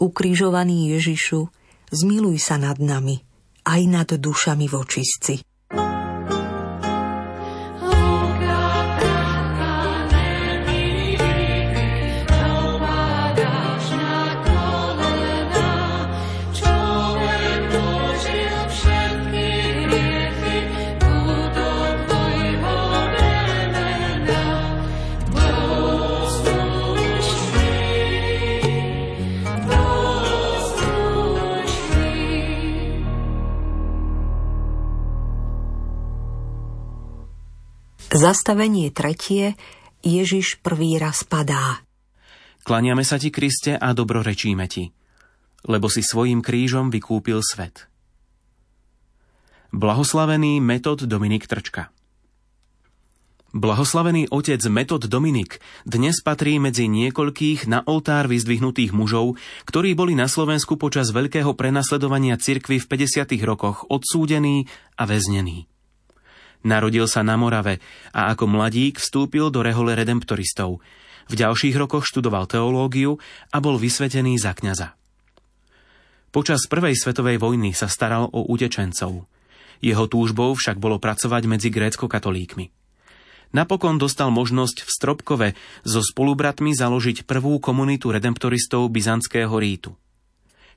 [0.00, 1.48] Ukrižovaný Ježišu,
[1.92, 3.20] zmiluj sa nad nami,
[3.68, 5.49] aj nad dušami vočistci.
[38.20, 39.56] Zastavenie tretie.
[40.04, 41.80] Ježiš prvý raz padá.
[42.68, 44.92] Klaniame sa ti, Kriste, a dobrorečíme ti,
[45.64, 47.88] lebo si svojim krížom vykúpil svet.
[49.72, 51.88] Blahoslavený Metod Dominik Trčka
[53.56, 55.56] Blahoslavený otec Metod Dominik
[55.88, 62.36] dnes patrí medzi niekoľkých na oltár vyzdvihnutých mužov, ktorí boli na Slovensku počas veľkého prenasledovania
[62.36, 63.32] cirkvy v 50.
[63.48, 64.68] rokoch odsúdení
[65.00, 65.79] a väznení.
[66.60, 67.80] Narodil sa na Morave
[68.12, 70.84] a ako mladík vstúpil do rehole redemptoristov.
[71.30, 73.16] V ďalších rokoch študoval teológiu
[73.54, 74.92] a bol vysvetený za kňaza.
[76.30, 79.26] Počas prvej svetovej vojny sa staral o utečencov.
[79.80, 82.70] Jeho túžbou však bolo pracovať medzi grécko-katolíkmi.
[83.50, 85.48] Napokon dostal možnosť v Stropkove
[85.82, 89.98] so spolubratmi založiť prvú komunitu redemptoristov byzantského rítu.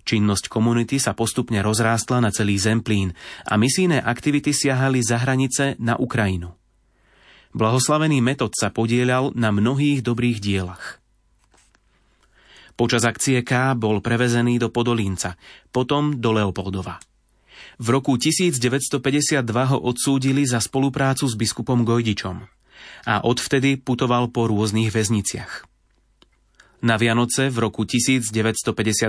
[0.03, 3.15] Činnosť komunity sa postupne rozrástla na celý Zemplín
[3.47, 6.51] a misijné aktivity siahali za hranice na Ukrajinu.
[7.55, 10.99] Blahoslavený metod sa podielal na mnohých dobrých dielach.
[12.73, 15.37] Počas akcie K bol prevezený do Podolínca,
[15.69, 16.97] potom do Leopoldova.
[17.77, 22.43] V roku 1952 ho odsúdili za spoluprácu s biskupom Gojdičom
[23.07, 25.72] a odvtedy putoval po rôznych väzniciach.
[26.83, 29.07] Na Vianoce v roku 1958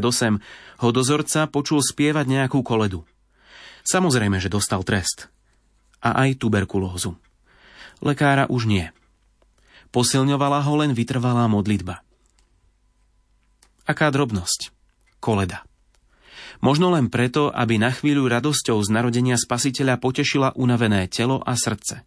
[0.78, 3.02] ho dozorca počul spievať nejakú koledu.
[3.82, 5.26] Samozrejme, že dostal trest.
[5.98, 7.18] A aj tuberkulózu.
[7.98, 8.86] Lekára už nie.
[9.90, 12.06] Posilňovala ho len vytrvalá modlitba.
[13.90, 14.70] Aká drobnosť.
[15.18, 15.66] Koleda.
[16.62, 22.06] Možno len preto, aby na chvíľu radosťou z narodenia spasiteľa potešila unavené telo a srdce.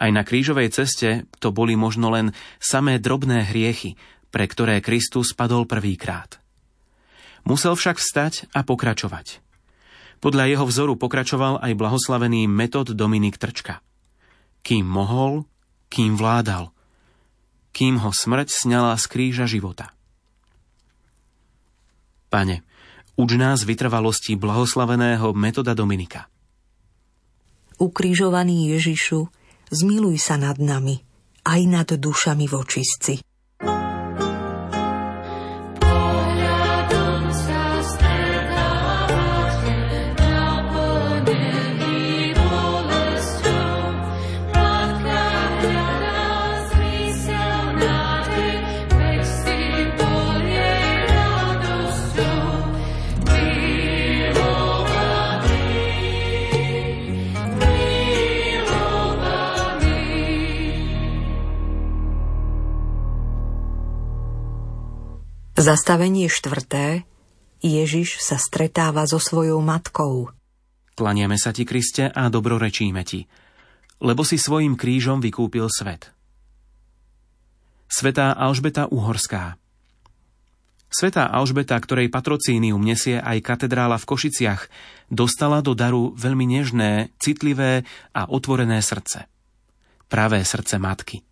[0.00, 4.00] Aj na krížovej ceste to boli možno len samé drobné hriechy,
[4.30, 6.38] pre ktoré Kristus padol prvýkrát.
[7.44, 9.42] Musel však vstať a pokračovať.
[10.20, 13.80] Podľa jeho vzoru pokračoval aj blahoslavený metod Dominik Trčka.
[14.60, 15.48] Kým mohol,
[15.88, 16.70] kým vládal,
[17.72, 19.96] kým ho smrť sňala z kríža života.
[22.28, 22.62] Pane,
[23.16, 26.28] uč nás vytrvalosti blahoslaveného metoda Dominika.
[27.80, 29.24] Ukrižovaný Ježišu,
[29.72, 31.00] zmiluj sa nad nami,
[31.48, 33.24] aj nad dušami vočistci.
[65.60, 67.04] Zastavenie štvrté.
[67.60, 70.32] Ježiš sa stretáva so svojou matkou.
[70.96, 73.28] Klaniame sa ti, Kriste, a dobrorečíme ti,
[74.00, 76.16] lebo si svojim krížom vykúpil svet.
[77.92, 79.60] Svetá Alžbeta Uhorská
[80.88, 84.64] Svetá Alžbeta, ktorej patrocínium nesie aj katedrála v Košiciach,
[85.12, 87.84] dostala do daru veľmi nežné, citlivé
[88.16, 89.28] a otvorené srdce.
[90.08, 91.20] Pravé srdce matky–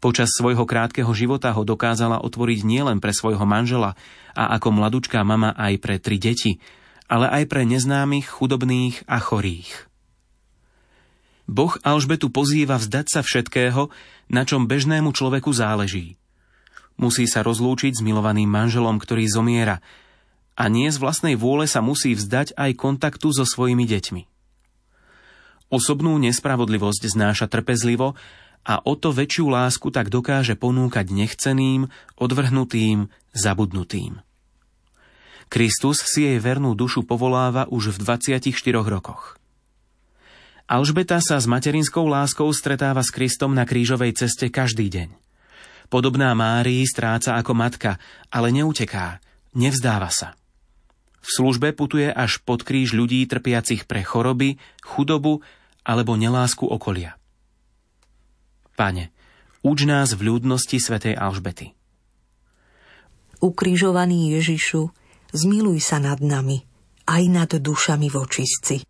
[0.00, 4.00] Počas svojho krátkeho života ho dokázala otvoriť nielen pre svojho manžela
[4.32, 6.56] a ako mladučká mama aj pre tri deti,
[7.04, 9.90] ale aj pre neznámych, chudobných a chorých.
[11.44, 13.92] Boh Alžbetu pozýva vzdať sa všetkého,
[14.32, 16.16] na čom bežnému človeku záleží.
[16.96, 19.84] Musí sa rozlúčiť s milovaným manželom, ktorý zomiera
[20.56, 24.22] a nie z vlastnej vôle sa musí vzdať aj kontaktu so svojimi deťmi.
[25.70, 28.18] Osobnú nespravodlivosť znáša trpezlivo
[28.64, 31.88] a o to väčšiu lásku tak dokáže ponúkať nechceným,
[32.20, 34.20] odvrhnutým, zabudnutým.
[35.50, 38.54] Kristus si jej vernú dušu povoláva už v 24
[38.86, 39.34] rokoch.
[40.70, 45.10] Alžbeta sa s materinskou láskou stretáva s Kristom na krížovej ceste každý deň.
[45.90, 47.98] Podobná Márii stráca ako matka,
[48.30, 49.18] ale neuteká,
[49.58, 50.38] nevzdáva sa.
[51.18, 55.42] V službe putuje až pod kríž ľudí trpiacich pre choroby, chudobu
[55.82, 57.19] alebo nelásku okolia.
[58.80, 59.12] Pane,
[59.60, 61.76] uč nás v ľudnosti svätej Alžbety.
[63.44, 64.88] Ukrižovaný Ježišu,
[65.36, 66.64] zmiluj sa nad nami,
[67.04, 68.80] aj nad dušami vočistci.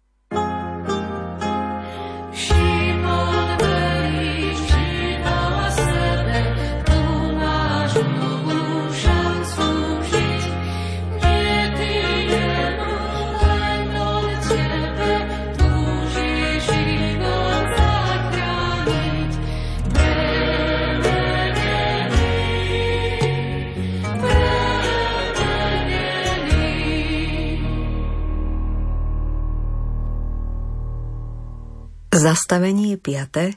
[32.20, 33.56] Zastavenie 5.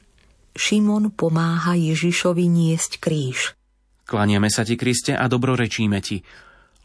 [0.55, 3.59] Šimon pomáha Ježišovi niesť kríž.
[4.07, 6.24] Klaniame sa ti, Kriste, a dobrorečíme ti,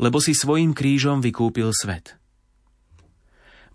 [0.03, 2.19] lebo si svojim krížom vykúpil svet.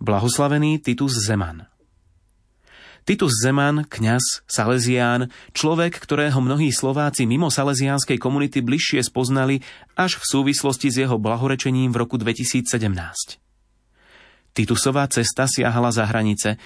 [0.04, 1.64] Blahoslavený Titus Zeman
[3.08, 9.64] Titus Zeman, kňaz, Salesián, človek, ktorého mnohí Slováci mimo salesiánskej komunity bližšie spoznali
[9.96, 12.68] až v súvislosti s jeho blahorečením v roku 2017.
[14.54, 16.56] Titusová cesta siahala za hranice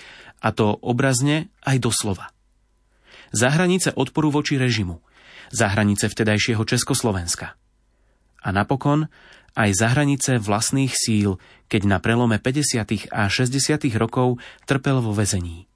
[0.44, 2.30] a to obrazne aj doslova.
[3.32, 5.00] Za hranice odporu voči režimu,
[5.48, 7.56] za hranice vtedajšieho Československa.
[8.44, 9.08] A napokon
[9.56, 13.08] aj za hranice vlastných síl, keď na prelome 50.
[13.10, 13.56] a 60.
[13.96, 15.66] rokov trpel vo väzení.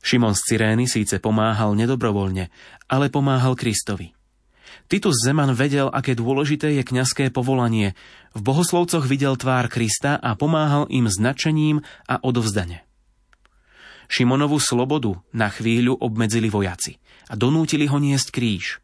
[0.00, 2.48] Šimon z Cyrény síce pomáhal nedobrovoľne,
[2.88, 4.16] ale pomáhal Kristovi.
[4.90, 7.94] Titus Zeman vedel, aké dôležité je kňazské povolanie.
[8.34, 12.82] V bohoslovcoch videl tvár Krista a pomáhal im značením a odovzdane.
[14.10, 16.98] Šimonovu slobodu na chvíľu obmedzili vojaci
[17.30, 18.82] a donútili ho niesť kríž.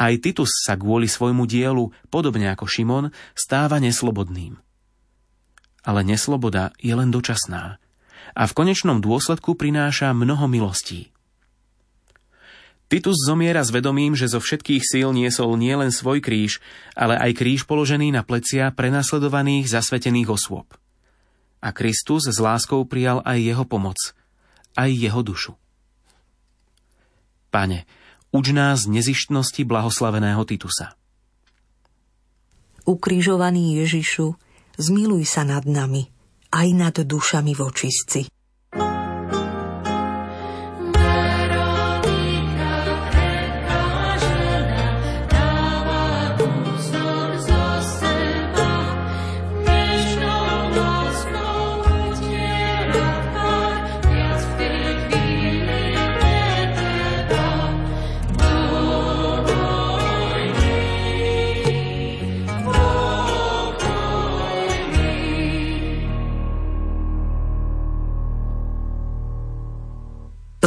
[0.00, 4.56] Aj Titus sa kvôli svojmu dielu, podobne ako Šimon, stáva neslobodným.
[5.84, 7.76] Ale nesloboda je len dočasná
[8.34, 11.13] a v konečnom dôsledku prináša mnoho milostí.
[12.84, 16.60] Titus zomiera s vedomím, že zo všetkých síl niesol nielen svoj kríž,
[16.92, 20.68] ale aj kríž položený na plecia prenasledovaných zasvetených osôb.
[21.64, 23.96] A Kristus s láskou prijal aj jeho pomoc,
[24.76, 25.56] aj jeho dušu.
[27.48, 27.88] Pane,
[28.34, 30.92] uč nás nezištnosti blahoslaveného Titusa.
[32.84, 34.36] Ukrižovaný Ježišu,
[34.76, 36.04] zmiluj sa nad nami,
[36.52, 38.33] aj nad dušami vočistci.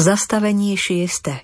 [0.08, 1.44] Zastavenie šieste.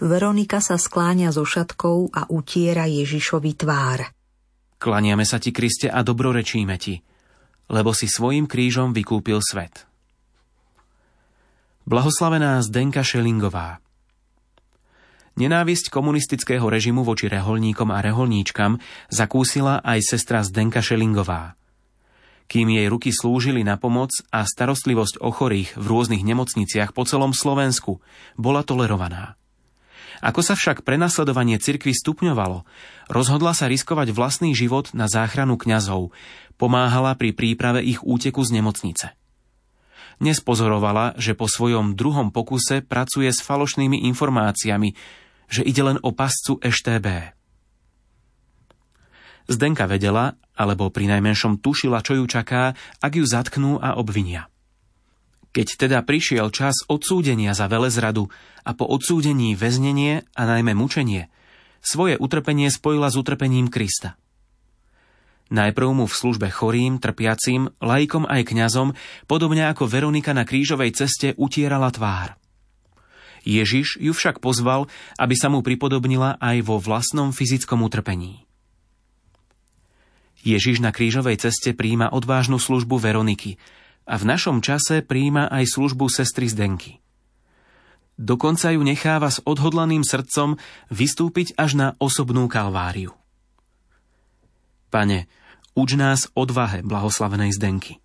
[0.00, 4.08] Veronika sa skláňa so šatkou a utiera Ježišovi tvár.
[4.80, 7.04] Klaniame sa ti, Kriste, a dobrorečíme ti,
[7.68, 9.84] lebo si svojim krížom vykúpil svet.
[11.84, 13.84] Blahoslavená Zdenka Šelingová
[15.36, 18.80] Nenávisť komunistického režimu voči reholníkom a reholníčkam
[19.12, 21.60] zakúsila aj sestra Zdenka Šelingová–
[22.46, 27.36] kým jej ruky slúžili na pomoc a starostlivosť o chorých v rôznych nemocniciach po celom
[27.36, 28.02] Slovensku,
[28.38, 29.40] bola tolerovaná.
[30.22, 32.62] Ako sa však prenasledovanie cirkvy stupňovalo,
[33.10, 36.14] rozhodla sa riskovať vlastný život na záchranu kňazov,
[36.54, 39.18] pomáhala pri príprave ich úteku z nemocnice.
[40.22, 44.94] Nespozorovala, že po svojom druhom pokuse pracuje s falošnými informáciami,
[45.50, 47.34] že ide len o pascu EŠTB.
[49.50, 54.52] Zdenka vedela, alebo pri najmenšom tušila, čo ju čaká, ak ju zatknú a obvinia.
[55.52, 58.32] Keď teda prišiel čas odsúdenia za velezradu
[58.64, 61.28] a po odsúdení väznenie a najmä mučenie,
[61.84, 64.16] svoje utrpenie spojila s utrpením Krista.
[65.52, 68.96] Najprv mu v službe chorým, trpiacim, lajkom aj kňazom,
[69.28, 72.40] podobne ako Veronika na krížovej ceste utierala tvár.
[73.44, 74.88] Ježiš ju však pozval,
[75.20, 78.48] aby sa mu pripodobnila aj vo vlastnom fyzickom utrpení.
[80.42, 83.56] Ježiš na krížovej ceste príjma odvážnu službu Veroniky
[84.04, 86.98] a v našom čase príjma aj službu sestry Zdenky.
[88.18, 90.58] Dokonca ju necháva s odhodlaným srdcom
[90.92, 93.14] vystúpiť až na osobnú kalváriu.
[94.92, 95.30] Pane,
[95.72, 98.02] uč nás odvahe blahoslavenej Zdenky.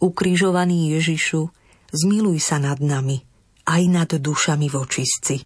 [0.00, 1.52] Ukrižovaný Ježišu,
[1.92, 3.22] zmiluj sa nad nami,
[3.68, 5.44] aj nad dušami vočistci.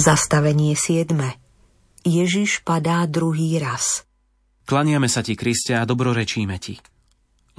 [0.00, 1.12] Zastavenie 7.
[2.08, 4.08] Ježiš padá druhý raz.
[4.64, 6.80] Klaniame sa ti, Kriste, a dobrorečíme ti,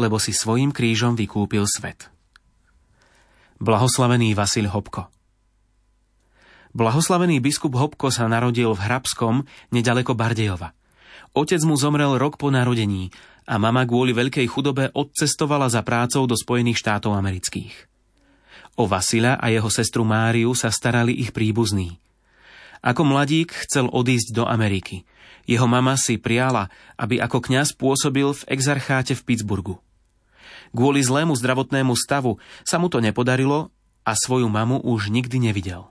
[0.01, 2.09] lebo si svojim krížom vykúpil svet.
[3.61, 5.13] Blahoslavený Vasil Hopko
[6.73, 10.73] Blahoslavený biskup Hopko sa narodil v Hrabskom, nedaleko Bardejova.
[11.37, 13.13] Otec mu zomrel rok po narodení
[13.45, 17.85] a mama kvôli veľkej chudobe odcestovala za prácou do Spojených štátov amerických.
[18.81, 22.01] O Vasila a jeho sestru Máriu sa starali ich príbuzní–
[22.81, 25.05] ako mladík chcel odísť do Ameriky.
[25.45, 29.81] Jeho mama si priala, aby ako kňaz pôsobil v exarcháte v Pittsburghu.
[30.71, 33.73] Kvôli zlému zdravotnému stavu sa mu to nepodarilo
[34.07, 35.89] a svoju mamu už nikdy nevidel.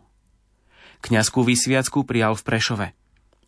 [1.00, 2.88] Kňazskú vysviacku prijal v Prešove.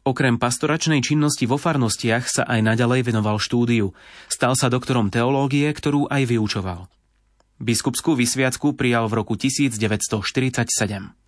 [0.02, 3.94] Okrem pastoračnej činnosti vo farnostiach sa aj naďalej venoval štúdiu.
[4.26, 6.90] Stal sa doktorom teológie, ktorú aj vyučoval.
[7.62, 11.21] Biskupskú vysviacku prijal v roku 1947.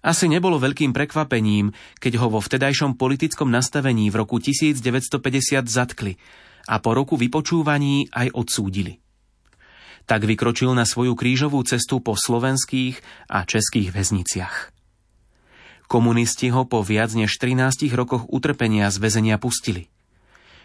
[0.00, 5.20] Asi nebolo veľkým prekvapením, keď ho vo vtedajšom politickom nastavení v roku 1950
[5.68, 6.16] zatkli
[6.64, 8.96] a po roku vypočúvaní aj odsúdili.
[10.08, 12.96] Tak vykročil na svoju krížovú cestu po slovenských
[13.28, 14.72] a českých väzniciach.
[15.84, 19.92] Komunisti ho po viac než 13 rokoch utrpenia z väzenia pustili.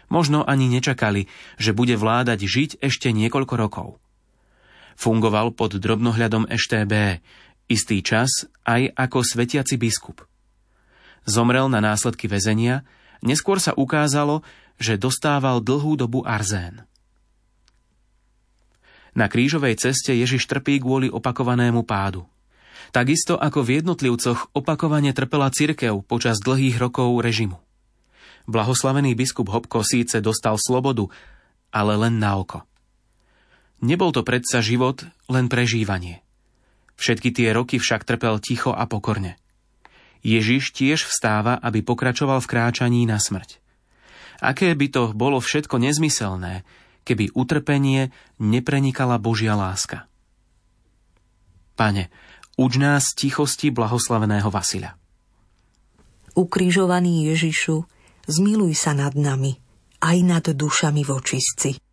[0.06, 1.26] Možno ani nečakali,
[1.58, 3.88] že bude vládať žiť ešte niekoľko rokov.
[4.96, 7.20] Fungoval pod drobnohľadom EŠTB,
[7.66, 10.22] Istý čas aj ako svetiaci biskup.
[11.26, 12.86] Zomrel na následky väzenia,
[13.18, 14.46] neskôr sa ukázalo,
[14.78, 16.86] že dostával dlhú dobu arzén.
[19.16, 22.28] Na krížovej ceste Ježiš trpí kvôli opakovanému pádu.
[22.92, 27.58] Takisto ako v jednotlivcoch opakovane trpela cirkev počas dlhých rokov režimu.
[28.46, 31.10] Blahoslavený biskup Hopko síce dostal slobodu,
[31.74, 32.62] ale len na oko.
[33.82, 36.25] Nebol to predsa život, len prežívanie.
[36.96, 39.36] Všetky tie roky však trpel ticho a pokorne.
[40.24, 43.62] Ježiš tiež vstáva, aby pokračoval v kráčaní na smrť.
[44.42, 46.66] Aké by to bolo všetko nezmyselné,
[47.06, 48.10] keby utrpenie
[48.42, 50.10] neprenikala Božia láska.
[51.76, 52.08] Pane,
[52.58, 54.96] uč nás tichosti blahoslaveného Vasila.
[56.36, 57.84] Ukrižovaný Ježišu,
[58.28, 59.56] zmiluj sa nad nami,
[60.02, 61.85] aj nad dušami vočistci.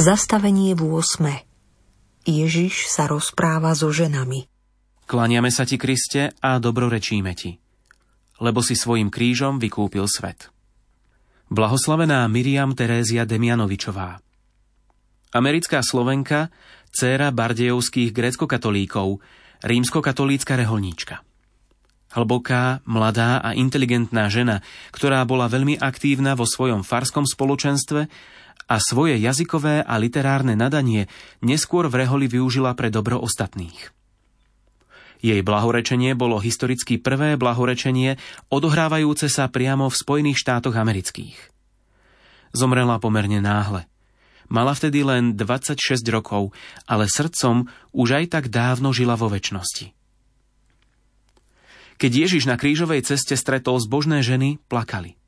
[0.00, 1.44] Zastavenie v 8.
[2.24, 4.48] Ježiš sa rozpráva so ženami.
[5.04, 7.60] Klaniame sa ti, Kriste, a dobrorečíme ti,
[8.40, 10.48] lebo si svojim krížom vykúpil svet.
[11.52, 14.24] Blahoslavená Miriam Terézia Demianovičová
[15.36, 16.48] Americká Slovenka,
[16.96, 19.20] dcéra bardejovských grécko-katolíkov,
[19.60, 21.20] rímsko-katolícka reholníčka.
[22.16, 24.64] Hlboká, mladá a inteligentná žena,
[24.96, 28.08] ktorá bola veľmi aktívna vo svojom farskom spoločenstve
[28.70, 31.10] a svoje jazykové a literárne nadanie
[31.42, 33.90] neskôr v reholi využila pre dobro ostatných.
[35.20, 38.16] Jej blahorečenie bolo historicky prvé blahorečenie
[38.48, 41.36] odohrávajúce sa priamo v Spojených štátoch amerických.
[42.56, 43.84] Zomrela pomerne náhle.
[44.48, 46.50] Mala vtedy len 26 rokov,
[46.88, 49.92] ale srdcom už aj tak dávno žila vo väčšnosti.
[52.00, 55.19] Keď Ježiš na krížovej ceste stretol zbožné ženy, plakali.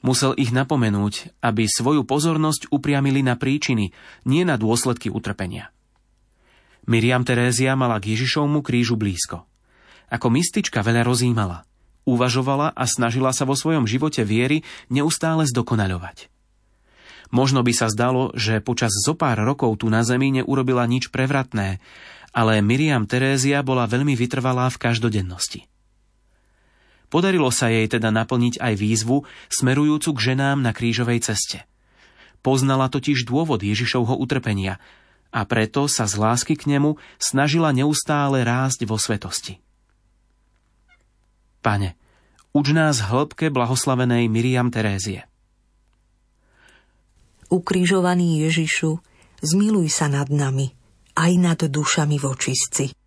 [0.00, 3.90] Musel ich napomenúť, aby svoju pozornosť upriamili na príčiny,
[4.24, 5.74] nie na dôsledky utrpenia.
[6.88, 9.44] Miriam Terézia mala k Ježišovmu krížu blízko.
[10.08, 11.68] Ako mystička veľa rozímala,
[12.08, 16.32] uvažovala a snažila sa vo svojom živote viery neustále zdokonaľovať.
[17.28, 21.76] Možno by sa zdalo, že počas zo pár rokov tu na zemi neurobila nič prevratné,
[22.32, 25.68] ale Miriam Terézia bola veľmi vytrvalá v každodennosti.
[27.08, 31.64] Podarilo sa jej teda naplniť aj výzvu smerujúcu k ženám na krížovej ceste.
[32.44, 34.76] Poznala totiž dôvod Ježišovho utrpenia
[35.32, 39.60] a preto sa z lásky k nemu snažila neustále rásť vo svetosti.
[41.64, 41.96] Pane,
[42.52, 45.26] uč nás hĺbke blahoslavenej Miriam Terézie.
[47.48, 49.00] Ukrižovaný Ježišu,
[49.40, 50.76] zmiluj sa nad nami,
[51.16, 52.97] aj nad dušami vočistci.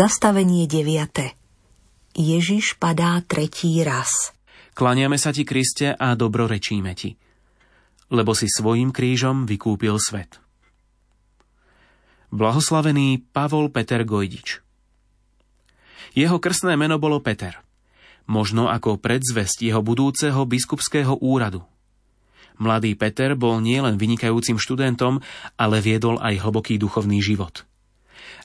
[0.00, 2.16] Zastavenie 9.
[2.16, 4.32] Ježiš padá tretí raz.
[4.72, 7.20] Klaniame sa ti, Kriste, a dobrorečíme ti,
[8.08, 10.40] lebo si svojim krížom vykúpil svet.
[12.32, 14.64] Blahoslavený Pavol Peter Gojdič
[16.16, 17.60] Jeho krstné meno bolo Peter,
[18.24, 21.60] možno ako predzvesť jeho budúceho biskupského úradu.
[22.56, 25.20] Mladý Peter bol nielen vynikajúcim študentom,
[25.60, 27.68] ale viedol aj hlboký duchovný život–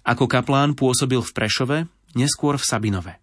[0.05, 1.77] ako kaplán pôsobil v Prešove,
[2.15, 3.13] neskôr v Sabinove.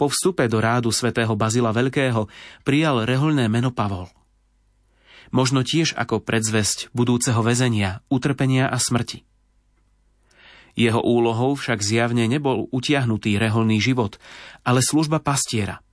[0.00, 2.24] Po vstupe do rádu svätého Bazila Veľkého
[2.64, 4.08] prijal reholné meno Pavol.
[5.28, 9.28] Možno tiež ako predzvesť budúceho väzenia, utrpenia a smrti.
[10.72, 14.16] Jeho úlohou však zjavne nebol utiahnutý reholný život,
[14.64, 15.84] ale služba pastiera.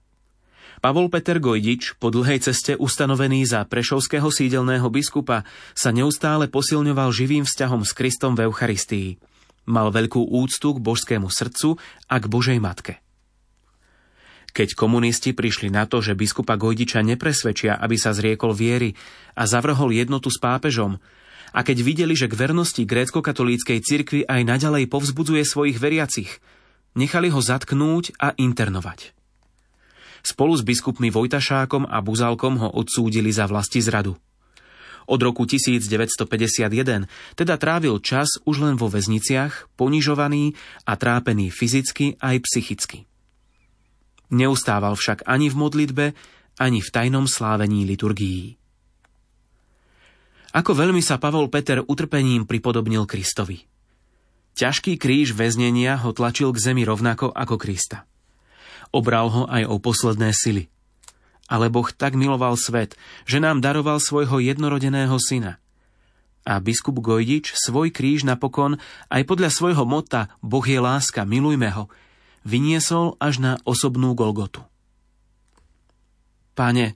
[0.80, 5.43] Pavol Peter Gojdič, po dlhej ceste ustanovený za prešovského sídelného biskupa,
[5.75, 9.09] sa neustále posilňoval živým vzťahom s Kristom v Eucharistii–
[9.68, 11.76] Mal veľkú úctu k božskému srdcu
[12.07, 13.03] a k Božej matke.
[14.55, 18.97] Keď komunisti prišli na to, že biskupa Gojdiča nepresvedčia, aby sa zriekol viery
[19.38, 20.97] a zavrhol jednotu s pápežom,
[21.53, 26.41] a keď videli, že k vernosti grécko-katolíckej cirkvi aj naďalej povzbudzuje svojich veriacich,
[26.97, 29.13] nechali ho zatknúť a internovať.
[30.26, 34.18] Spolu s biskupmi Vojtašákom a Buzalkom ho odsúdili za vlasti zradu.
[35.08, 37.08] Od roku 1951
[37.39, 43.08] teda trávil čas už len vo väzniciach, ponižovaný a trápený fyzicky aj psychicky.
[44.28, 46.05] Neustával však ani v modlitbe,
[46.60, 48.60] ani v tajnom slávení liturgií.
[50.51, 53.64] Ako veľmi sa Pavol Peter utrpením pripodobnil Kristovi.
[54.60, 58.03] Ťažký kríž väznenia ho tlačil k zemi rovnako ako Krista.
[58.91, 60.68] Obral ho aj o posledné sily–
[61.47, 65.57] ale Boh tak miloval svet, že nám daroval svojho jednorodeného syna.
[66.47, 68.79] A biskup Gojdič svoj kríž napokon
[69.11, 71.91] aj podľa svojho mota Boh je láska, milujme ho,
[72.47, 74.63] vyniesol až na osobnú Golgotu.
[76.55, 76.95] Pane,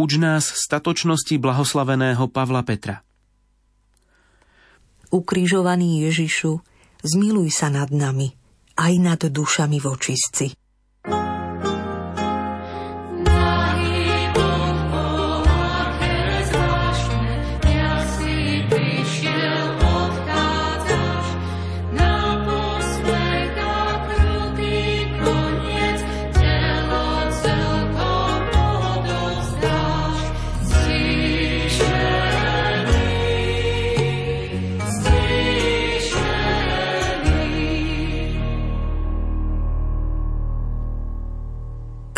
[0.00, 3.04] uč nás statočnosti blahoslaveného Pavla Petra.
[5.12, 6.58] Ukrižovaný Ježišu,
[7.04, 8.34] zmiluj sa nad nami,
[8.74, 10.65] aj nad dušami vočistci.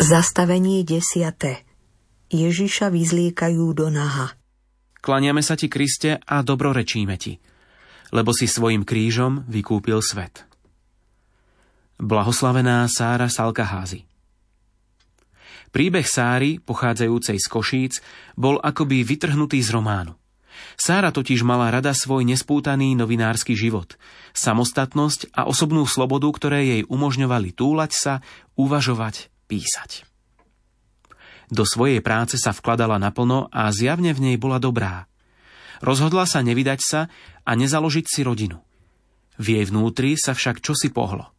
[0.09, 1.61] Zastavenie desiate.
[2.33, 4.33] Ježiša vyzliekajú do naha.
[5.05, 7.37] Klaniame sa ti, Kriste, a dobrorečíme ti,
[8.09, 10.49] lebo si svojim krížom vykúpil svet.
[12.01, 14.09] Blahoslavená Sára Salkaházy
[15.69, 17.93] Príbeh Sáry, pochádzajúcej z Košíc,
[18.33, 20.17] bol akoby vytrhnutý z románu.
[20.73, 23.93] Sára totiž mala rada svoj nespútaný novinársky život,
[24.33, 28.13] samostatnosť a osobnú slobodu, ktoré jej umožňovali túlať sa,
[28.57, 30.05] uvažovať, písať.
[31.49, 35.09] Do svojej práce sa vkladala naplno a zjavne v nej bola dobrá.
[35.81, 37.09] Rozhodla sa nevydať sa
[37.41, 38.61] a nezaložiť si rodinu.
[39.41, 41.33] V jej vnútri sa však čosi pohlo.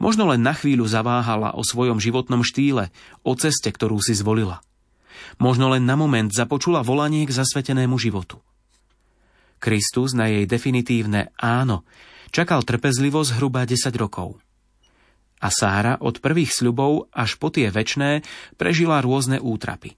[0.00, 2.88] Možno len na chvíľu zaváhala o svojom životnom štýle,
[3.20, 4.64] o ceste, ktorú si zvolila.
[5.36, 8.40] Možno len na moment započula volanie k zasvetenému životu.
[9.60, 11.84] Kristus na jej definitívne áno
[12.32, 14.40] čakal trpezlivo zhruba 10 rokov
[15.40, 18.20] a Sára od prvých sľubov až po tie väčné
[18.60, 19.96] prežila rôzne útrapy.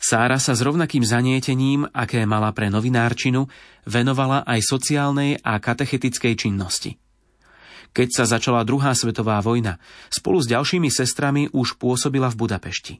[0.00, 3.44] Sára sa s rovnakým zanietením, aké mala pre novinárčinu,
[3.84, 6.96] venovala aj sociálnej a katechetickej činnosti.
[7.92, 9.76] Keď sa začala druhá svetová vojna,
[10.08, 12.94] spolu s ďalšími sestrami už pôsobila v Budapešti.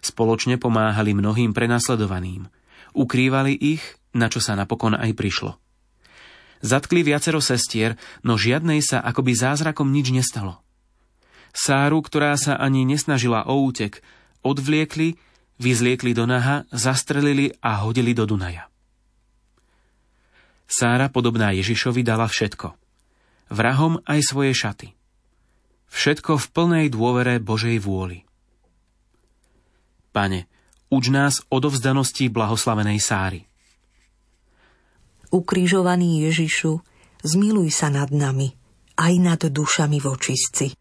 [0.00, 2.48] Spoločne pomáhali mnohým prenasledovaným.
[2.96, 3.84] Ukrývali ich,
[4.16, 5.61] na čo sa napokon aj prišlo.
[6.62, 10.62] Zatkli viacero sestier, no žiadnej sa akoby zázrakom nič nestalo.
[11.50, 13.98] Sáru, ktorá sa ani nesnažila o útek,
[14.46, 15.18] odvliekli,
[15.58, 18.70] vyzliekli do naha, zastrelili a hodili do Dunaja.
[20.70, 22.72] Sára, podobná Ježišovi, dala všetko.
[23.52, 24.88] Vrahom aj svoje šaty.
[25.92, 28.24] Všetko v plnej dôvere Božej vôli.
[30.14, 30.48] Pane,
[30.88, 33.51] uč nás odovzdanosti blahoslavenej Sáry
[35.32, 36.78] ukrižovaný Ježišu,
[37.24, 38.52] zmiluj sa nad nami,
[39.00, 40.76] aj nad dušami vočistci.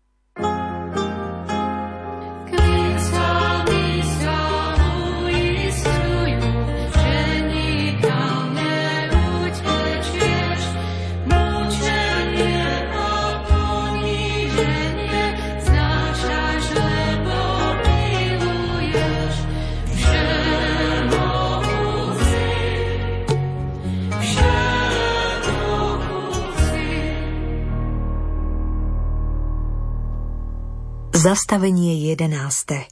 [31.22, 32.90] Zastavenie 11.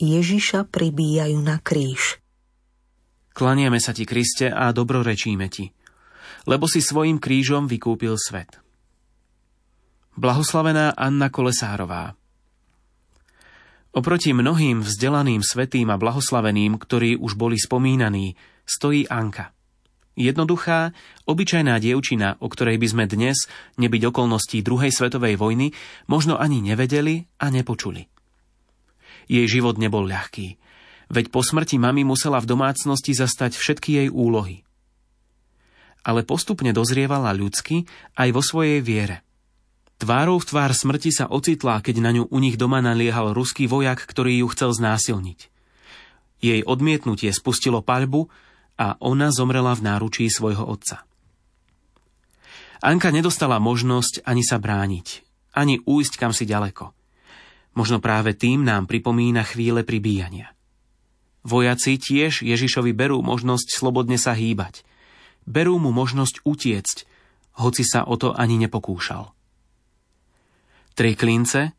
[0.00, 2.16] Ježiša pribíjajú na kríž.
[3.36, 5.68] Klaniame sa ti, Kriste, a dobrorečíme ti,
[6.48, 8.56] lebo si svojim krížom vykúpil svet.
[10.16, 12.16] Blahoslavená Anna Kolesárová
[13.92, 18.32] Oproti mnohým vzdelaným svetým a blahoslaveným, ktorí už boli spomínaní,
[18.64, 19.52] stojí Anka–
[20.12, 20.92] Jednoduchá,
[21.24, 23.48] obyčajná dievčina, o ktorej by sme dnes,
[23.80, 25.72] nebyť okolností druhej svetovej vojny,
[26.04, 28.12] možno ani nevedeli a nepočuli.
[29.24, 30.60] Jej život nebol ľahký,
[31.08, 34.68] veď po smrti mami musela v domácnosti zastať všetky jej úlohy.
[36.04, 37.88] Ale postupne dozrievala ľudsky
[38.18, 39.24] aj vo svojej viere.
[39.96, 44.02] Tvárou v tvár smrti sa ocitla, keď na ňu u nich doma naliehal ruský vojak,
[44.02, 45.46] ktorý ju chcel znásilniť.
[46.42, 48.26] Jej odmietnutie spustilo paľbu,
[48.76, 51.04] a ona zomrela v náručí svojho otca.
[52.82, 55.22] Anka nedostala možnosť ani sa brániť,
[55.54, 56.90] ani újsť kam si ďaleko.
[57.78, 60.52] Možno práve tým nám pripomína chvíle pribíjania.
[61.42, 64.86] Vojaci tiež Ježišovi berú možnosť slobodne sa hýbať.
[65.42, 66.96] Berú mu možnosť utiecť,
[67.58, 69.34] hoci sa o to ani nepokúšal.
[70.94, 71.72] Tri klince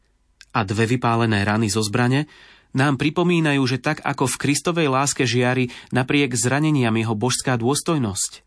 [0.54, 2.28] a dve vypálené rany zo zbrane
[2.74, 8.41] nám pripomínajú, že tak ako v Kristovej láske žiari napriek zraneniam jeho božská dôstojnosť,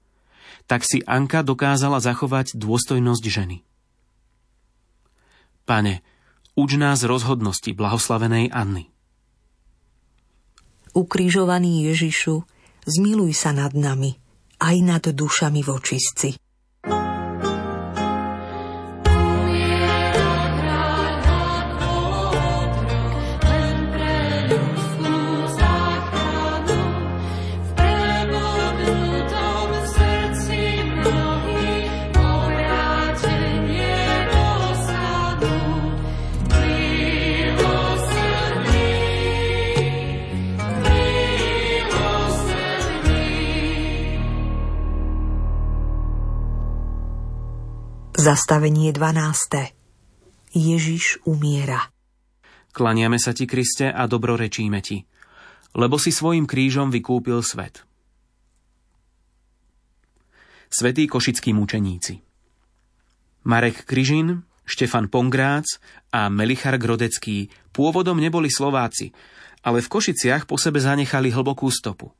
[0.66, 3.62] tak si Anka dokázala zachovať dôstojnosť ženy.
[5.66, 6.02] Pane,
[6.54, 8.90] uč nás rozhodnosti blahoslavenej Anny.
[10.94, 12.46] Ukrižovaný Ježišu,
[12.86, 14.16] zmiluj sa nad nami,
[14.62, 16.45] aj nad dušami vočistci.
[48.26, 49.70] Zastavenie 12.
[50.50, 51.94] Ježiš umiera.
[52.74, 55.06] Klaniame sa ti, Kriste, a dobrorečíme ti,
[55.78, 57.86] lebo si svojim krížom vykúpil svet.
[60.66, 62.18] Svetí košickí mučeníci
[63.46, 65.78] Marek Kryžin, Štefan Pongrác
[66.10, 69.14] a Melichar Grodecký pôvodom neboli Slováci,
[69.62, 72.10] ale v Košiciach po sebe zanechali hlbokú stopu.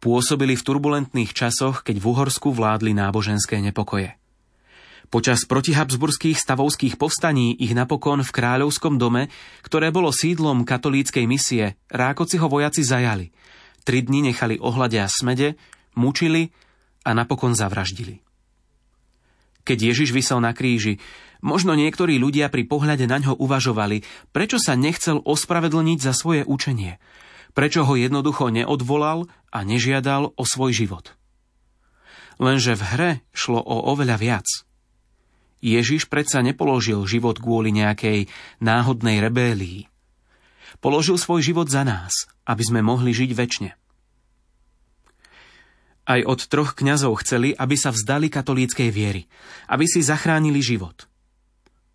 [0.00, 4.21] Pôsobili v turbulentných časoch, keď v Uhorsku vládli náboženské nepokoje.
[5.12, 9.28] Počas protihabsburských stavovských povstaní ich napokon v kráľovskom dome,
[9.60, 13.28] ktoré bolo sídlom katolíckej misie, Rákoci ho vojaci zajali.
[13.84, 15.60] Tri dni nechali ohľadia smede,
[16.00, 16.48] mučili
[17.04, 18.24] a napokon zavraždili.
[19.68, 20.96] Keď Ježiš vysel na kríži,
[21.44, 24.00] možno niektorí ľudia pri pohľade na ňo uvažovali,
[24.32, 26.96] prečo sa nechcel ospravedlniť za svoje učenie,
[27.52, 31.12] prečo ho jednoducho neodvolal a nežiadal o svoj život.
[32.40, 34.48] Lenže v hre šlo o oveľa viac–
[35.62, 38.26] Ježiš predsa nepoložil život kvôli nejakej
[38.58, 39.86] náhodnej rebélii.
[40.82, 43.70] Položil svoj život za nás, aby sme mohli žiť väčšine.
[46.02, 49.30] Aj od troch kňazov chceli, aby sa vzdali katolíckej viery,
[49.70, 51.06] aby si zachránili život.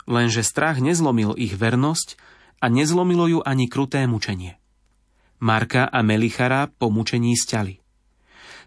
[0.07, 2.15] Lenže strach nezlomil ich vernosť
[2.63, 4.55] a nezlomilo ju ani kruté mučenie.
[5.43, 7.83] Marka a Melichara po mučení stiali.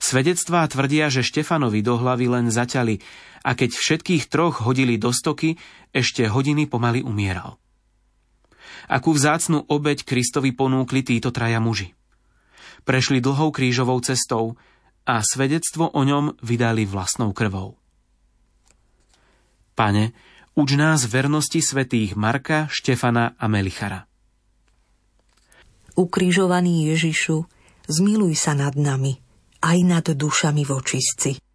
[0.00, 3.04] Svedectvá tvrdia, že Štefanovi do hlavy len zaťali
[3.44, 5.60] a keď všetkých troch hodili do stoky,
[5.92, 7.60] ešte hodiny pomaly umieral.
[8.88, 11.92] Akú vzácnu obeď Kristovi ponúkli títo traja muži.
[12.88, 14.56] Prešli dlhou krížovou cestou
[15.04, 17.76] a svedectvo o ňom vydali vlastnou krvou.
[19.76, 20.16] Pane,
[20.56, 24.08] uč nás vernosti svetých Marka, Štefana a Melichara.
[25.92, 27.44] Ukrižovaný Ježišu,
[27.84, 29.20] zmiluj sa nad nami,
[29.60, 31.49] aj nad dušami vočistci.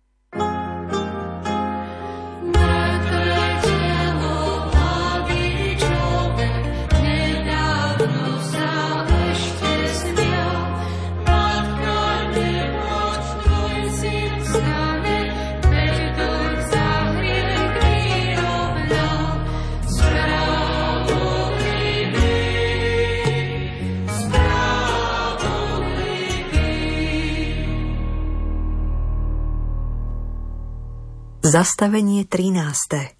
[31.45, 33.13] Zastavenie 13.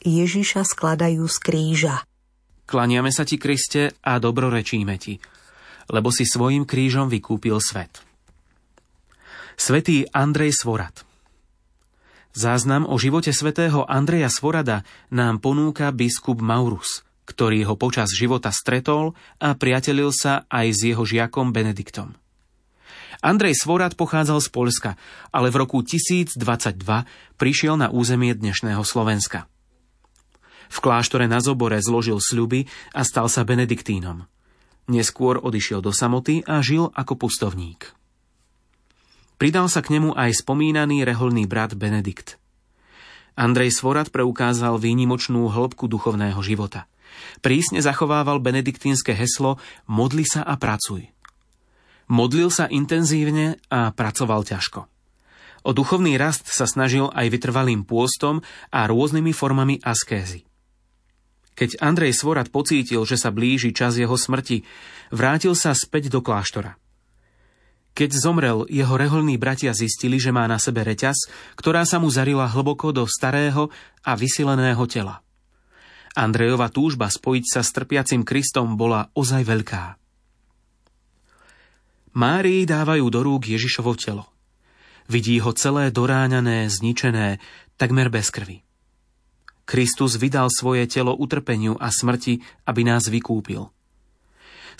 [0.00, 2.00] Ježiša skladajú z kríža.
[2.64, 5.20] Klaniame sa ti, Kriste, a dobrorečíme ti,
[5.92, 8.00] lebo si svojim krížom vykúpil svet.
[9.52, 11.04] Svetý Andrej Svorad
[12.32, 19.12] Záznam o živote svätého Andreja Svorada nám ponúka biskup Maurus, ktorý ho počas života stretol
[19.44, 22.16] a priatelil sa aj s jeho žiakom Benediktom.
[23.26, 24.90] Andrej Svorad pochádzal z Polska,
[25.34, 26.38] ale v roku 1022
[27.34, 29.50] prišiel na územie dnešného Slovenska.
[30.70, 34.30] V kláštore na Zobore zložil sľuby a stal sa benediktínom.
[34.86, 37.90] Neskôr odišiel do samoty a žil ako pustovník.
[39.42, 42.38] Pridal sa k nemu aj spomínaný reholný brat Benedikt.
[43.34, 46.86] Andrej Svorad preukázal výnimočnú hĺbku duchovného života.
[47.42, 49.58] Prísne zachovával benediktínske heslo
[49.90, 51.15] Modli sa a pracuj.
[52.06, 54.86] Modlil sa intenzívne a pracoval ťažko.
[55.66, 60.46] O duchovný rast sa snažil aj vytrvalým pôstom a rôznymi formami askézy.
[61.58, 64.62] Keď Andrej Svorad pocítil, že sa blíži čas jeho smrti,
[65.10, 66.78] vrátil sa späť do kláštora.
[67.96, 72.44] Keď zomrel, jeho reholní bratia zistili, že má na sebe reťaz, ktorá sa mu zarila
[72.44, 73.72] hlboko do starého
[74.04, 75.24] a vysileného tela.
[76.12, 80.05] Andrejova túžba spojiť sa s trpiacim Kristom bola ozaj veľká.
[82.16, 84.24] Márii dávajú do rúk Ježišovo telo.
[85.04, 87.36] Vidí ho celé doráňané, zničené,
[87.76, 88.64] takmer bez krvi.
[89.68, 93.68] Kristus vydal svoje telo utrpeniu a smrti, aby nás vykúpil.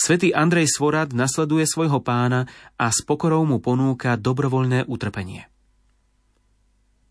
[0.00, 2.48] Svetý Andrej Svorad nasleduje svojho pána
[2.80, 5.44] a s pokorou mu ponúka dobrovoľné utrpenie.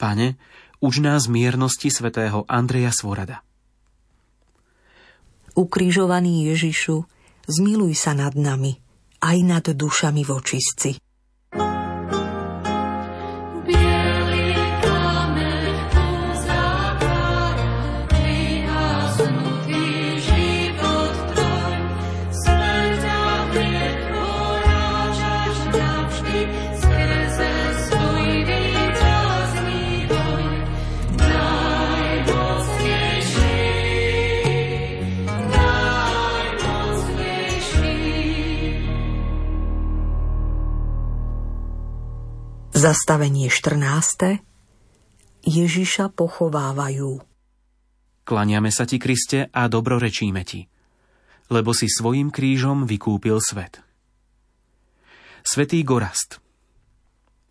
[0.02, 0.42] Pane,
[0.82, 3.46] uč nás miernosti svätého Andreja Svorada.
[5.54, 7.06] Ukrižovaný Ježišu,
[7.46, 8.85] zmiluj sa nad nami,
[9.26, 11.05] aj nad dušami vočistci.
[42.86, 44.46] Zastavenie 14.
[45.42, 47.18] Ježiša pochovávajú.
[48.22, 50.70] Klaniame sa ti, Kriste, a dobrorečíme ti,
[51.50, 53.82] lebo si svojim krížom vykúpil svet.
[55.42, 56.38] Svetý Gorast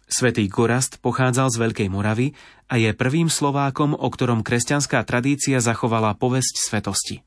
[0.06, 2.38] Svetý Gorast pochádzal z Veľkej Moravy
[2.70, 7.26] a je prvým Slovákom, o ktorom kresťanská tradícia zachovala povesť svetosti.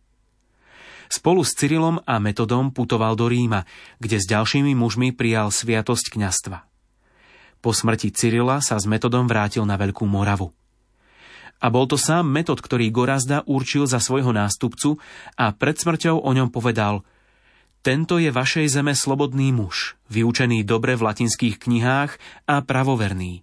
[1.12, 3.68] Spolu s Cyrilom a Metodom putoval do Ríma,
[4.00, 6.77] kde s ďalšími mužmi prijal sviatosť kňastva.
[7.60, 10.54] Po smrti Cyrila sa s metodom vrátil na Veľkú Moravu.
[11.58, 15.02] A bol to sám metod, ktorý Gorazda určil za svojho nástupcu
[15.34, 17.02] a pred smrťou o ňom povedal
[17.82, 22.12] Tento je vašej zeme slobodný muž, vyučený dobre v latinských knihách
[22.46, 23.42] a pravoverný.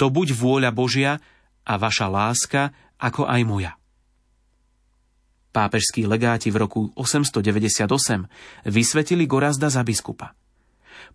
[0.00, 1.20] To buď vôľa Božia
[1.68, 3.72] a vaša láska, ako aj moja.
[5.50, 10.39] Pápežskí legáti v roku 898 vysvetili Gorazda za biskupa.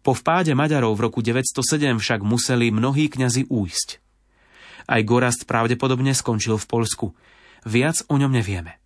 [0.06, 3.90] Po vpáde Maďarov v roku 907 však museli mnohí kňazi újsť.
[4.86, 7.18] Aj Gorast pravdepodobne skončil v Polsku.
[7.66, 8.78] Viac o ňom nevieme.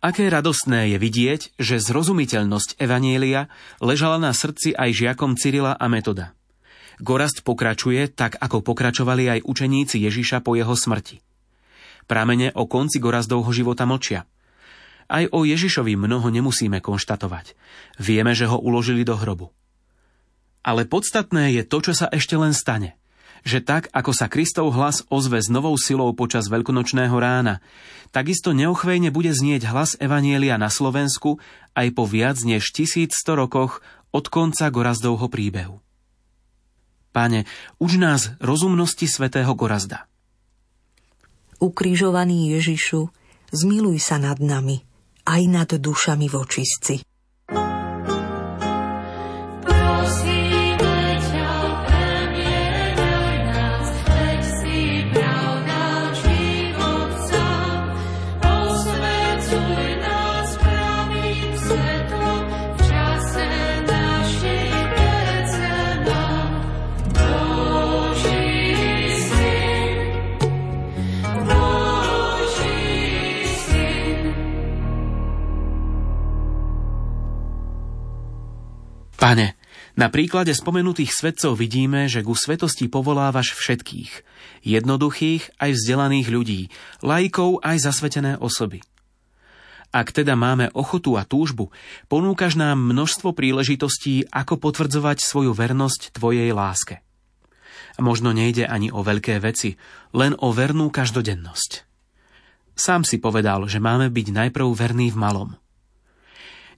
[0.00, 3.52] Aké radostné je vidieť, že zrozumiteľnosť Evanielia
[3.84, 6.32] ležala na srdci aj žiakom Cyrila a Metoda.
[7.04, 11.20] Gorast pokračuje tak, ako pokračovali aj učeníci Ježiša po jeho smrti.
[12.08, 14.24] Pramene o konci Gorazdovho života mlčia.
[15.04, 17.52] Aj o Ježišovi mnoho nemusíme konštatovať.
[18.00, 19.52] Vieme, že ho uložili do hrobu.
[20.68, 23.00] Ale podstatné je to, čo sa ešte len stane.
[23.40, 27.64] Že tak, ako sa Kristov hlas ozve s novou silou počas veľkonočného rána,
[28.12, 31.40] takisto neochvejne bude znieť hlas Evanielia na Slovensku
[31.72, 33.08] aj po viac než 1100
[33.40, 33.80] rokoch
[34.12, 35.80] od konca Gorazdovho príbehu.
[37.16, 37.48] Pane,
[37.80, 40.04] už nás rozumnosti svätého Gorazda.
[41.64, 43.08] Ukrižovaný Ježišu,
[43.56, 44.84] zmiluj sa nad nami,
[45.24, 47.00] aj nad dušami vočistci.
[79.98, 84.22] Na príklade spomenutých svetcov vidíme, že ku svetosti povolávaš všetkých,
[84.62, 86.60] jednoduchých aj vzdelaných ľudí,
[87.02, 88.78] lajkov aj zasvetené osoby.
[89.90, 91.74] Ak teda máme ochotu a túžbu,
[92.06, 97.02] ponúkaš nám množstvo príležitostí, ako potvrdzovať svoju vernosť Tvojej láske.
[97.98, 99.74] A možno nejde ani o veľké veci,
[100.14, 101.90] len o vernú každodennosť.
[102.78, 105.50] Sám si povedal, že máme byť najprv verný v malom–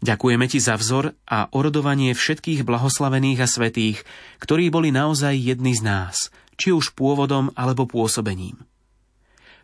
[0.00, 4.00] Ďakujeme Ti za vzor a orodovanie všetkých blahoslavených a svetých,
[4.40, 8.56] ktorí boli naozaj jedni z nás, či už pôvodom alebo pôsobením.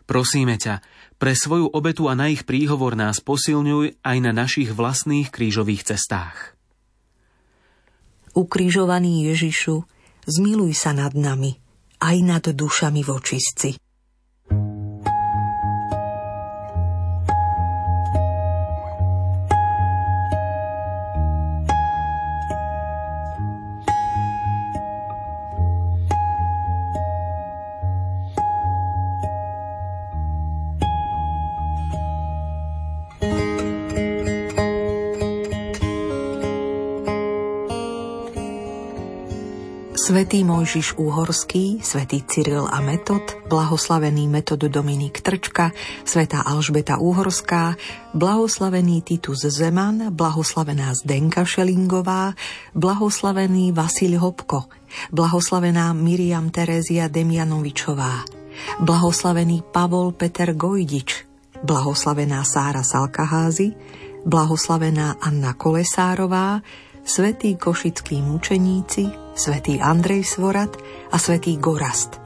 [0.04, 0.84] Prosíme ťa,
[1.16, 6.52] pre svoju obetu a na ich príhovor nás posilňuj aj na našich vlastných krížových cestách.
[8.36, 9.88] Ukrižovaný Ježišu,
[10.28, 11.56] zmiluj sa nad nami,
[12.04, 13.80] aj nad dušami vočistci.
[40.16, 43.20] Svetý Mojžiš Úhorský, svätý Cyril a Metod,
[43.52, 45.76] blahoslavený Metod Dominik Trčka,
[46.08, 47.76] svätá Alžbeta Úhorská,
[48.16, 52.32] blahoslavený Titus Zeman, blahoslavená Zdenka Šelingová,
[52.72, 54.72] blahoslavený Vasil Hopko,
[55.12, 58.24] blahoslavená Miriam Terézia Demianovičová,
[58.80, 61.28] blahoslavený Pavol Peter Gojdič,
[61.60, 63.76] blahoslavená Sára Salkaházy,
[64.24, 66.64] blahoslavená Anna Kolesárová,
[67.06, 69.06] svätí košickí mučeníci,
[69.38, 70.74] svätý Andrej Svorat
[71.14, 72.18] a svätý Gorast.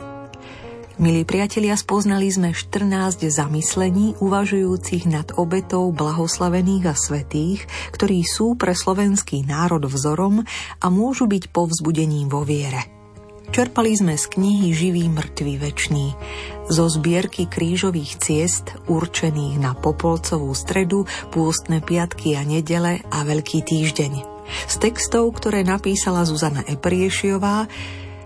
[1.01, 8.77] Milí priatelia, spoznali sme 14 zamyslení uvažujúcich nad obetou blahoslavených a svetých, ktorí sú pre
[8.77, 10.44] slovenský národ vzorom
[10.81, 12.85] a môžu byť povzbudením vo viere.
[13.51, 16.15] Čerpali sme z knihy Živý mŕtvy večný,
[16.69, 24.30] zo zbierky krížových ciest určených na Popolcovú stredu, pôstne piatky a nedele a Veľký týždeň.
[24.69, 27.71] Z textov, ktoré napísala Zuzana Epriešiová,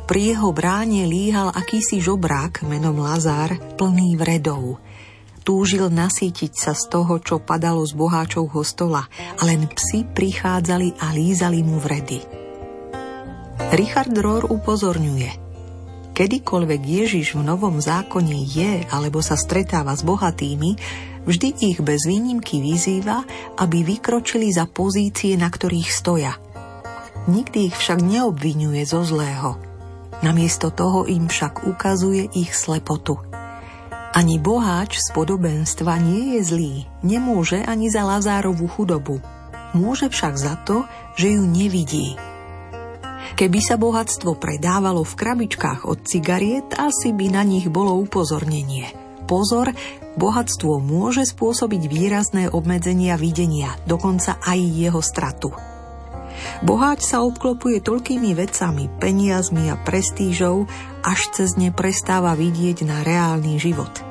[0.05, 4.85] Pri jeho bráne líhal akýsi žobrák menom Lazár, plný vredov.
[5.41, 9.09] Túžil nasítiť sa z toho, čo padalo z boháčovho stola
[9.41, 12.21] a len psi prichádzali a lízali mu vredy.
[13.73, 15.48] Richard Rohr upozorňuje–
[16.19, 20.75] kedykoľvek Ježiš v Novom zákone je alebo sa stretáva s bohatými,
[21.23, 23.23] vždy ich bez výnimky vyzýva,
[23.55, 26.35] aby vykročili za pozície, na ktorých stoja.
[27.31, 29.63] Nikdy ich však neobvinuje zo zlého.
[30.19, 33.23] Namiesto toho im však ukazuje ich slepotu.
[34.11, 36.75] Ani boháč z podobenstva nie je zlý,
[37.07, 39.23] nemôže ani za Lazárovú chudobu.
[39.71, 40.83] Môže však za to,
[41.15, 42.19] že ju nevidí,
[43.39, 48.91] Keby sa bohatstvo predávalo v krabičkách od cigariet, asi by na nich bolo upozornenie.
[49.31, 49.71] Pozor,
[50.19, 55.55] bohatstvo môže spôsobiť výrazné obmedzenia videnia, dokonca aj jeho stratu.
[56.67, 60.67] Boháč sa obklopuje toľkými vecami, peniazmi a prestížou,
[61.07, 64.03] až cez ne prestáva vidieť na reálny život.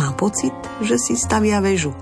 [0.00, 1.92] Má pocit, že si stavia väžu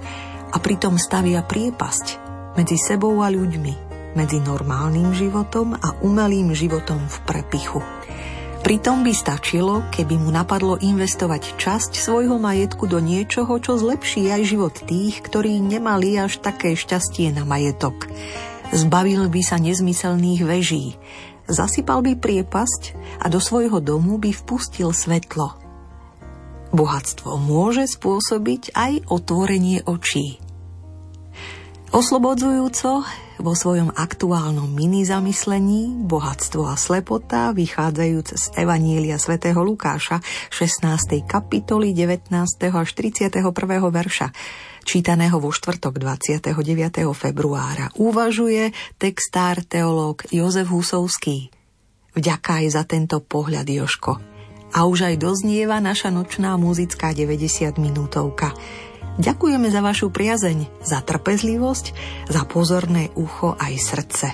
[0.54, 2.22] a pritom stavia priepasť
[2.54, 7.80] medzi sebou a ľuďmi, medzi normálnym životom a umelým životom v prepichu.
[8.62, 14.42] Pritom by stačilo, keby mu napadlo investovať časť svojho majetku do niečoho, čo zlepší aj
[14.46, 18.06] život tých, ktorí nemali až také šťastie na majetok.
[18.70, 20.94] Zbavil by sa nezmyselných veží,
[21.50, 25.58] zasypal by priepasť a do svojho domu by vpustil svetlo.
[26.70, 30.38] Bohatstvo môže spôsobiť aj otvorenie očí.
[31.92, 33.04] Oslobodzujúco
[33.40, 40.20] vo svojom aktuálnom mini zamyslení Bohatstvo a slepota, vychádzajúc z Evanília svätého Lukáša
[40.52, 41.24] 16.
[41.24, 42.28] kapitoly 19.
[42.68, 43.40] až 31.
[43.88, 44.28] verša,
[44.84, 46.52] čítaného vo štvrtok 29.
[47.16, 51.48] februára, uvažuje textár teológ Jozef Husovský.
[52.12, 54.12] Vďaka aj za tento pohľad, Joško.
[54.72, 58.52] A už aj doznieva naša nočná muzická 90 minútovka.
[59.20, 61.86] Ďakujeme za vašu priazeň, za trpezlivosť,
[62.32, 64.26] za pozorné ucho aj srdce.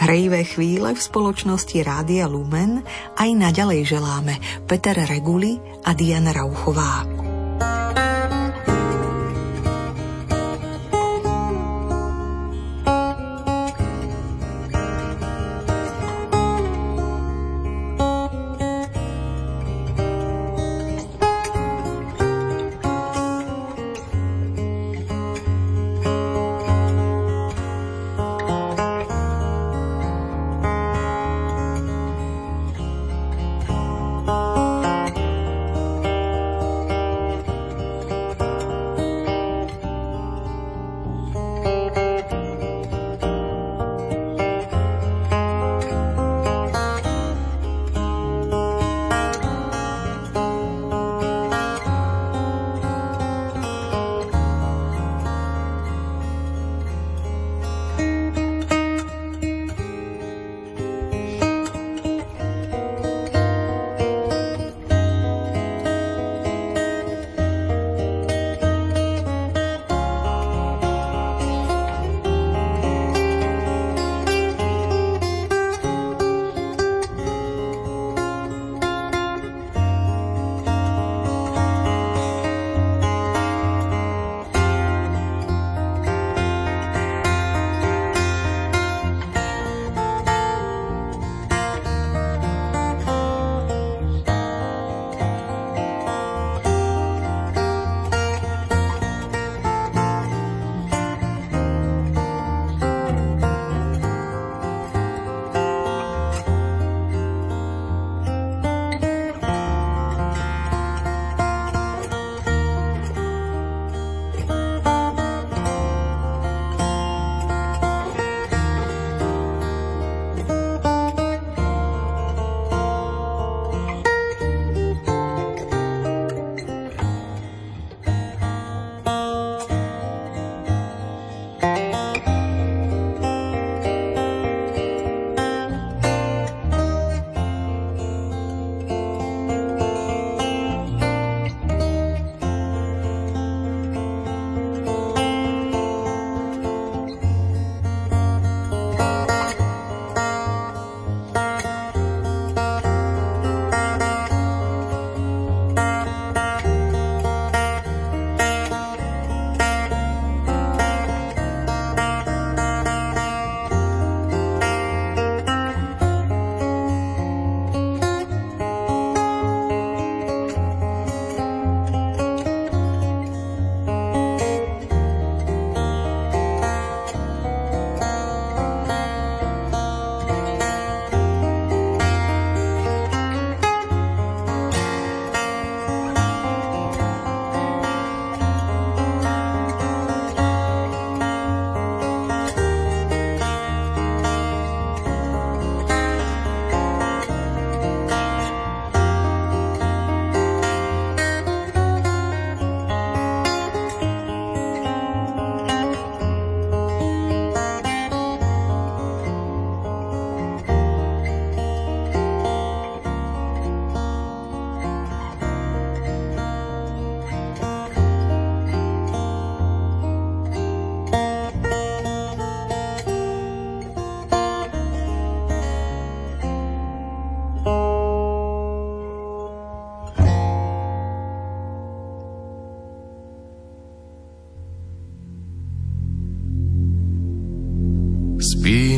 [0.00, 2.80] Hrejivé chvíle v spoločnosti Rádia Lumen
[3.20, 7.04] aj naďalej želáme Peter Reguli a Diana Rauchová.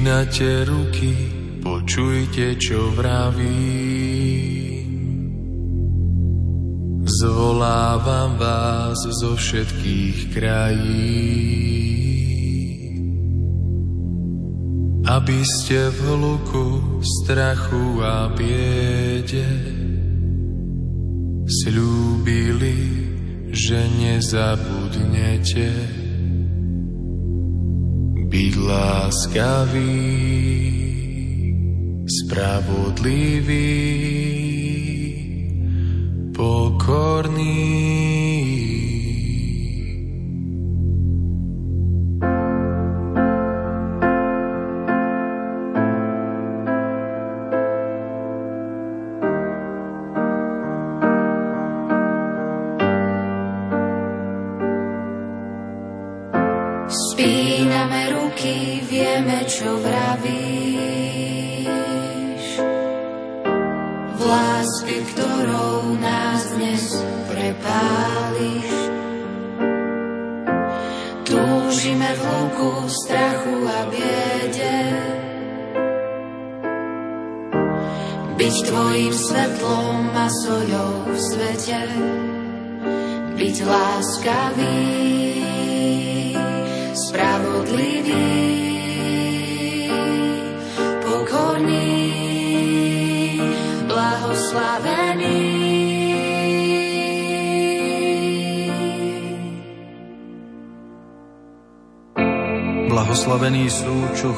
[0.02, 1.14] Spínate ruky,
[1.62, 3.70] počujte, čo vraví.
[7.06, 11.22] Zvolávam vás zo všetkých krají.
[15.06, 19.46] Aby ste v hluku strachu a biede
[21.46, 23.06] slúbili,
[23.54, 25.91] že nezabudnete
[29.12, 30.08] láskavý,
[32.08, 33.68] spravodlivý,
[36.32, 38.11] pokorný.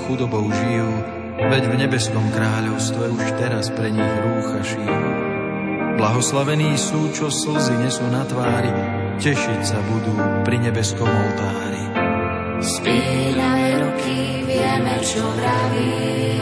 [0.05, 0.91] Chudobou žijú,
[1.41, 5.05] veď v nebeskom kráľovstve už teraz pre nich rúcha šijú.
[5.95, 8.71] Blahoslavení sú, čo slzy nesú na tvári,
[9.23, 11.85] tešiť sa budú pri nebeskom oltári.
[12.61, 16.34] Spíname ruky, vieme, čo vravíš.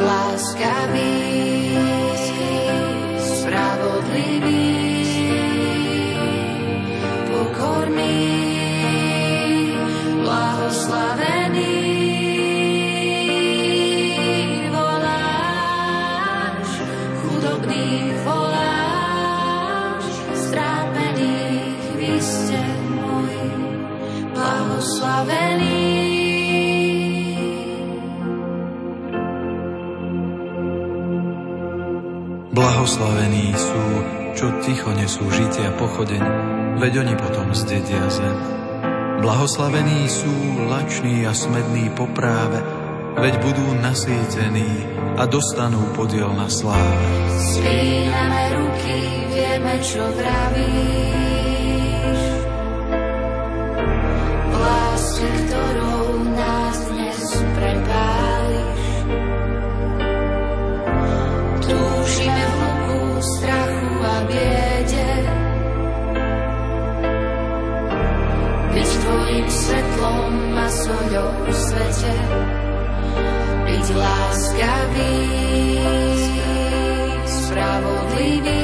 [0.00, 1.23] Láskavý
[34.34, 36.22] čo ticho nesú žitia pochodeň,
[36.82, 38.36] veď oni potom zdedia zem.
[39.22, 42.60] Blahoslavení sú lační a smední po práve,
[43.14, 44.84] veď budú nasýtení
[45.16, 47.06] a dostanú podiel na sláve.
[47.38, 48.98] Spíname ruky,
[49.32, 51.53] vieme, čo vravíš.
[70.84, 72.12] V svete.
[73.64, 75.16] Byť láskavý,
[77.24, 78.63] spravodlivý,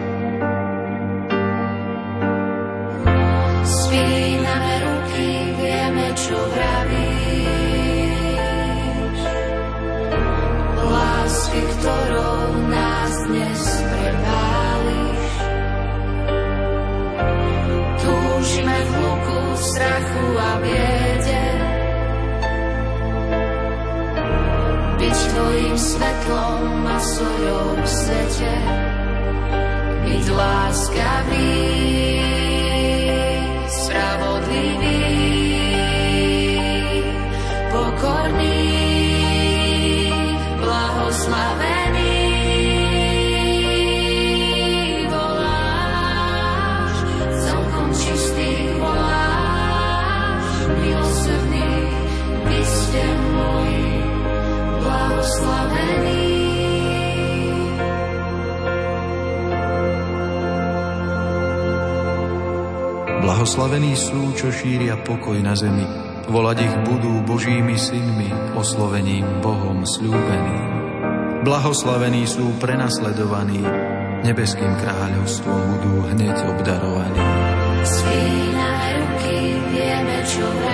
[26.31, 28.55] Svetlom a soľou v svete.
[30.01, 31.80] Byť láskavý,
[63.51, 65.83] Blahoslavení sú, čo šíria pokoj na zemi.
[66.31, 70.71] Volať ich budú Božími synmi, oslovením Bohom slúbeným.
[71.43, 73.59] Blahoslavení sú prenasledovaní,
[74.23, 77.23] nebeským kráľovstvom budú hneď obdarovaní.
[77.83, 80.70] Spíname ruky, vieme, čo vravíš.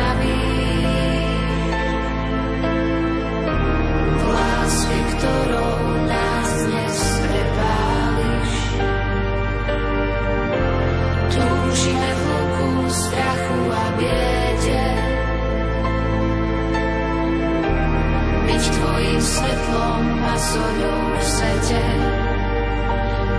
[20.37, 21.83] Soľou v svete.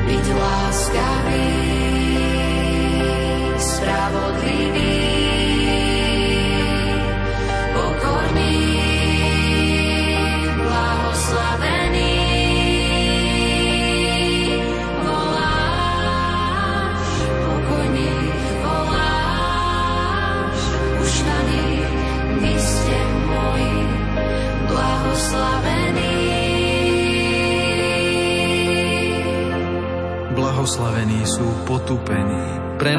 [0.09, 1.58] Byť láskavý,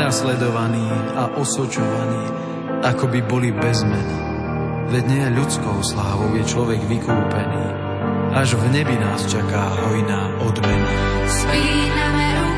[0.09, 2.25] prenasledovaní a osočovaní,
[2.81, 4.17] ako by boli bez mena.
[4.89, 7.65] Veď nie ľudskou slávou je človek vykúpený,
[8.33, 10.93] až v nebi nás čaká hojná odmena.
[11.29, 12.48] Spíname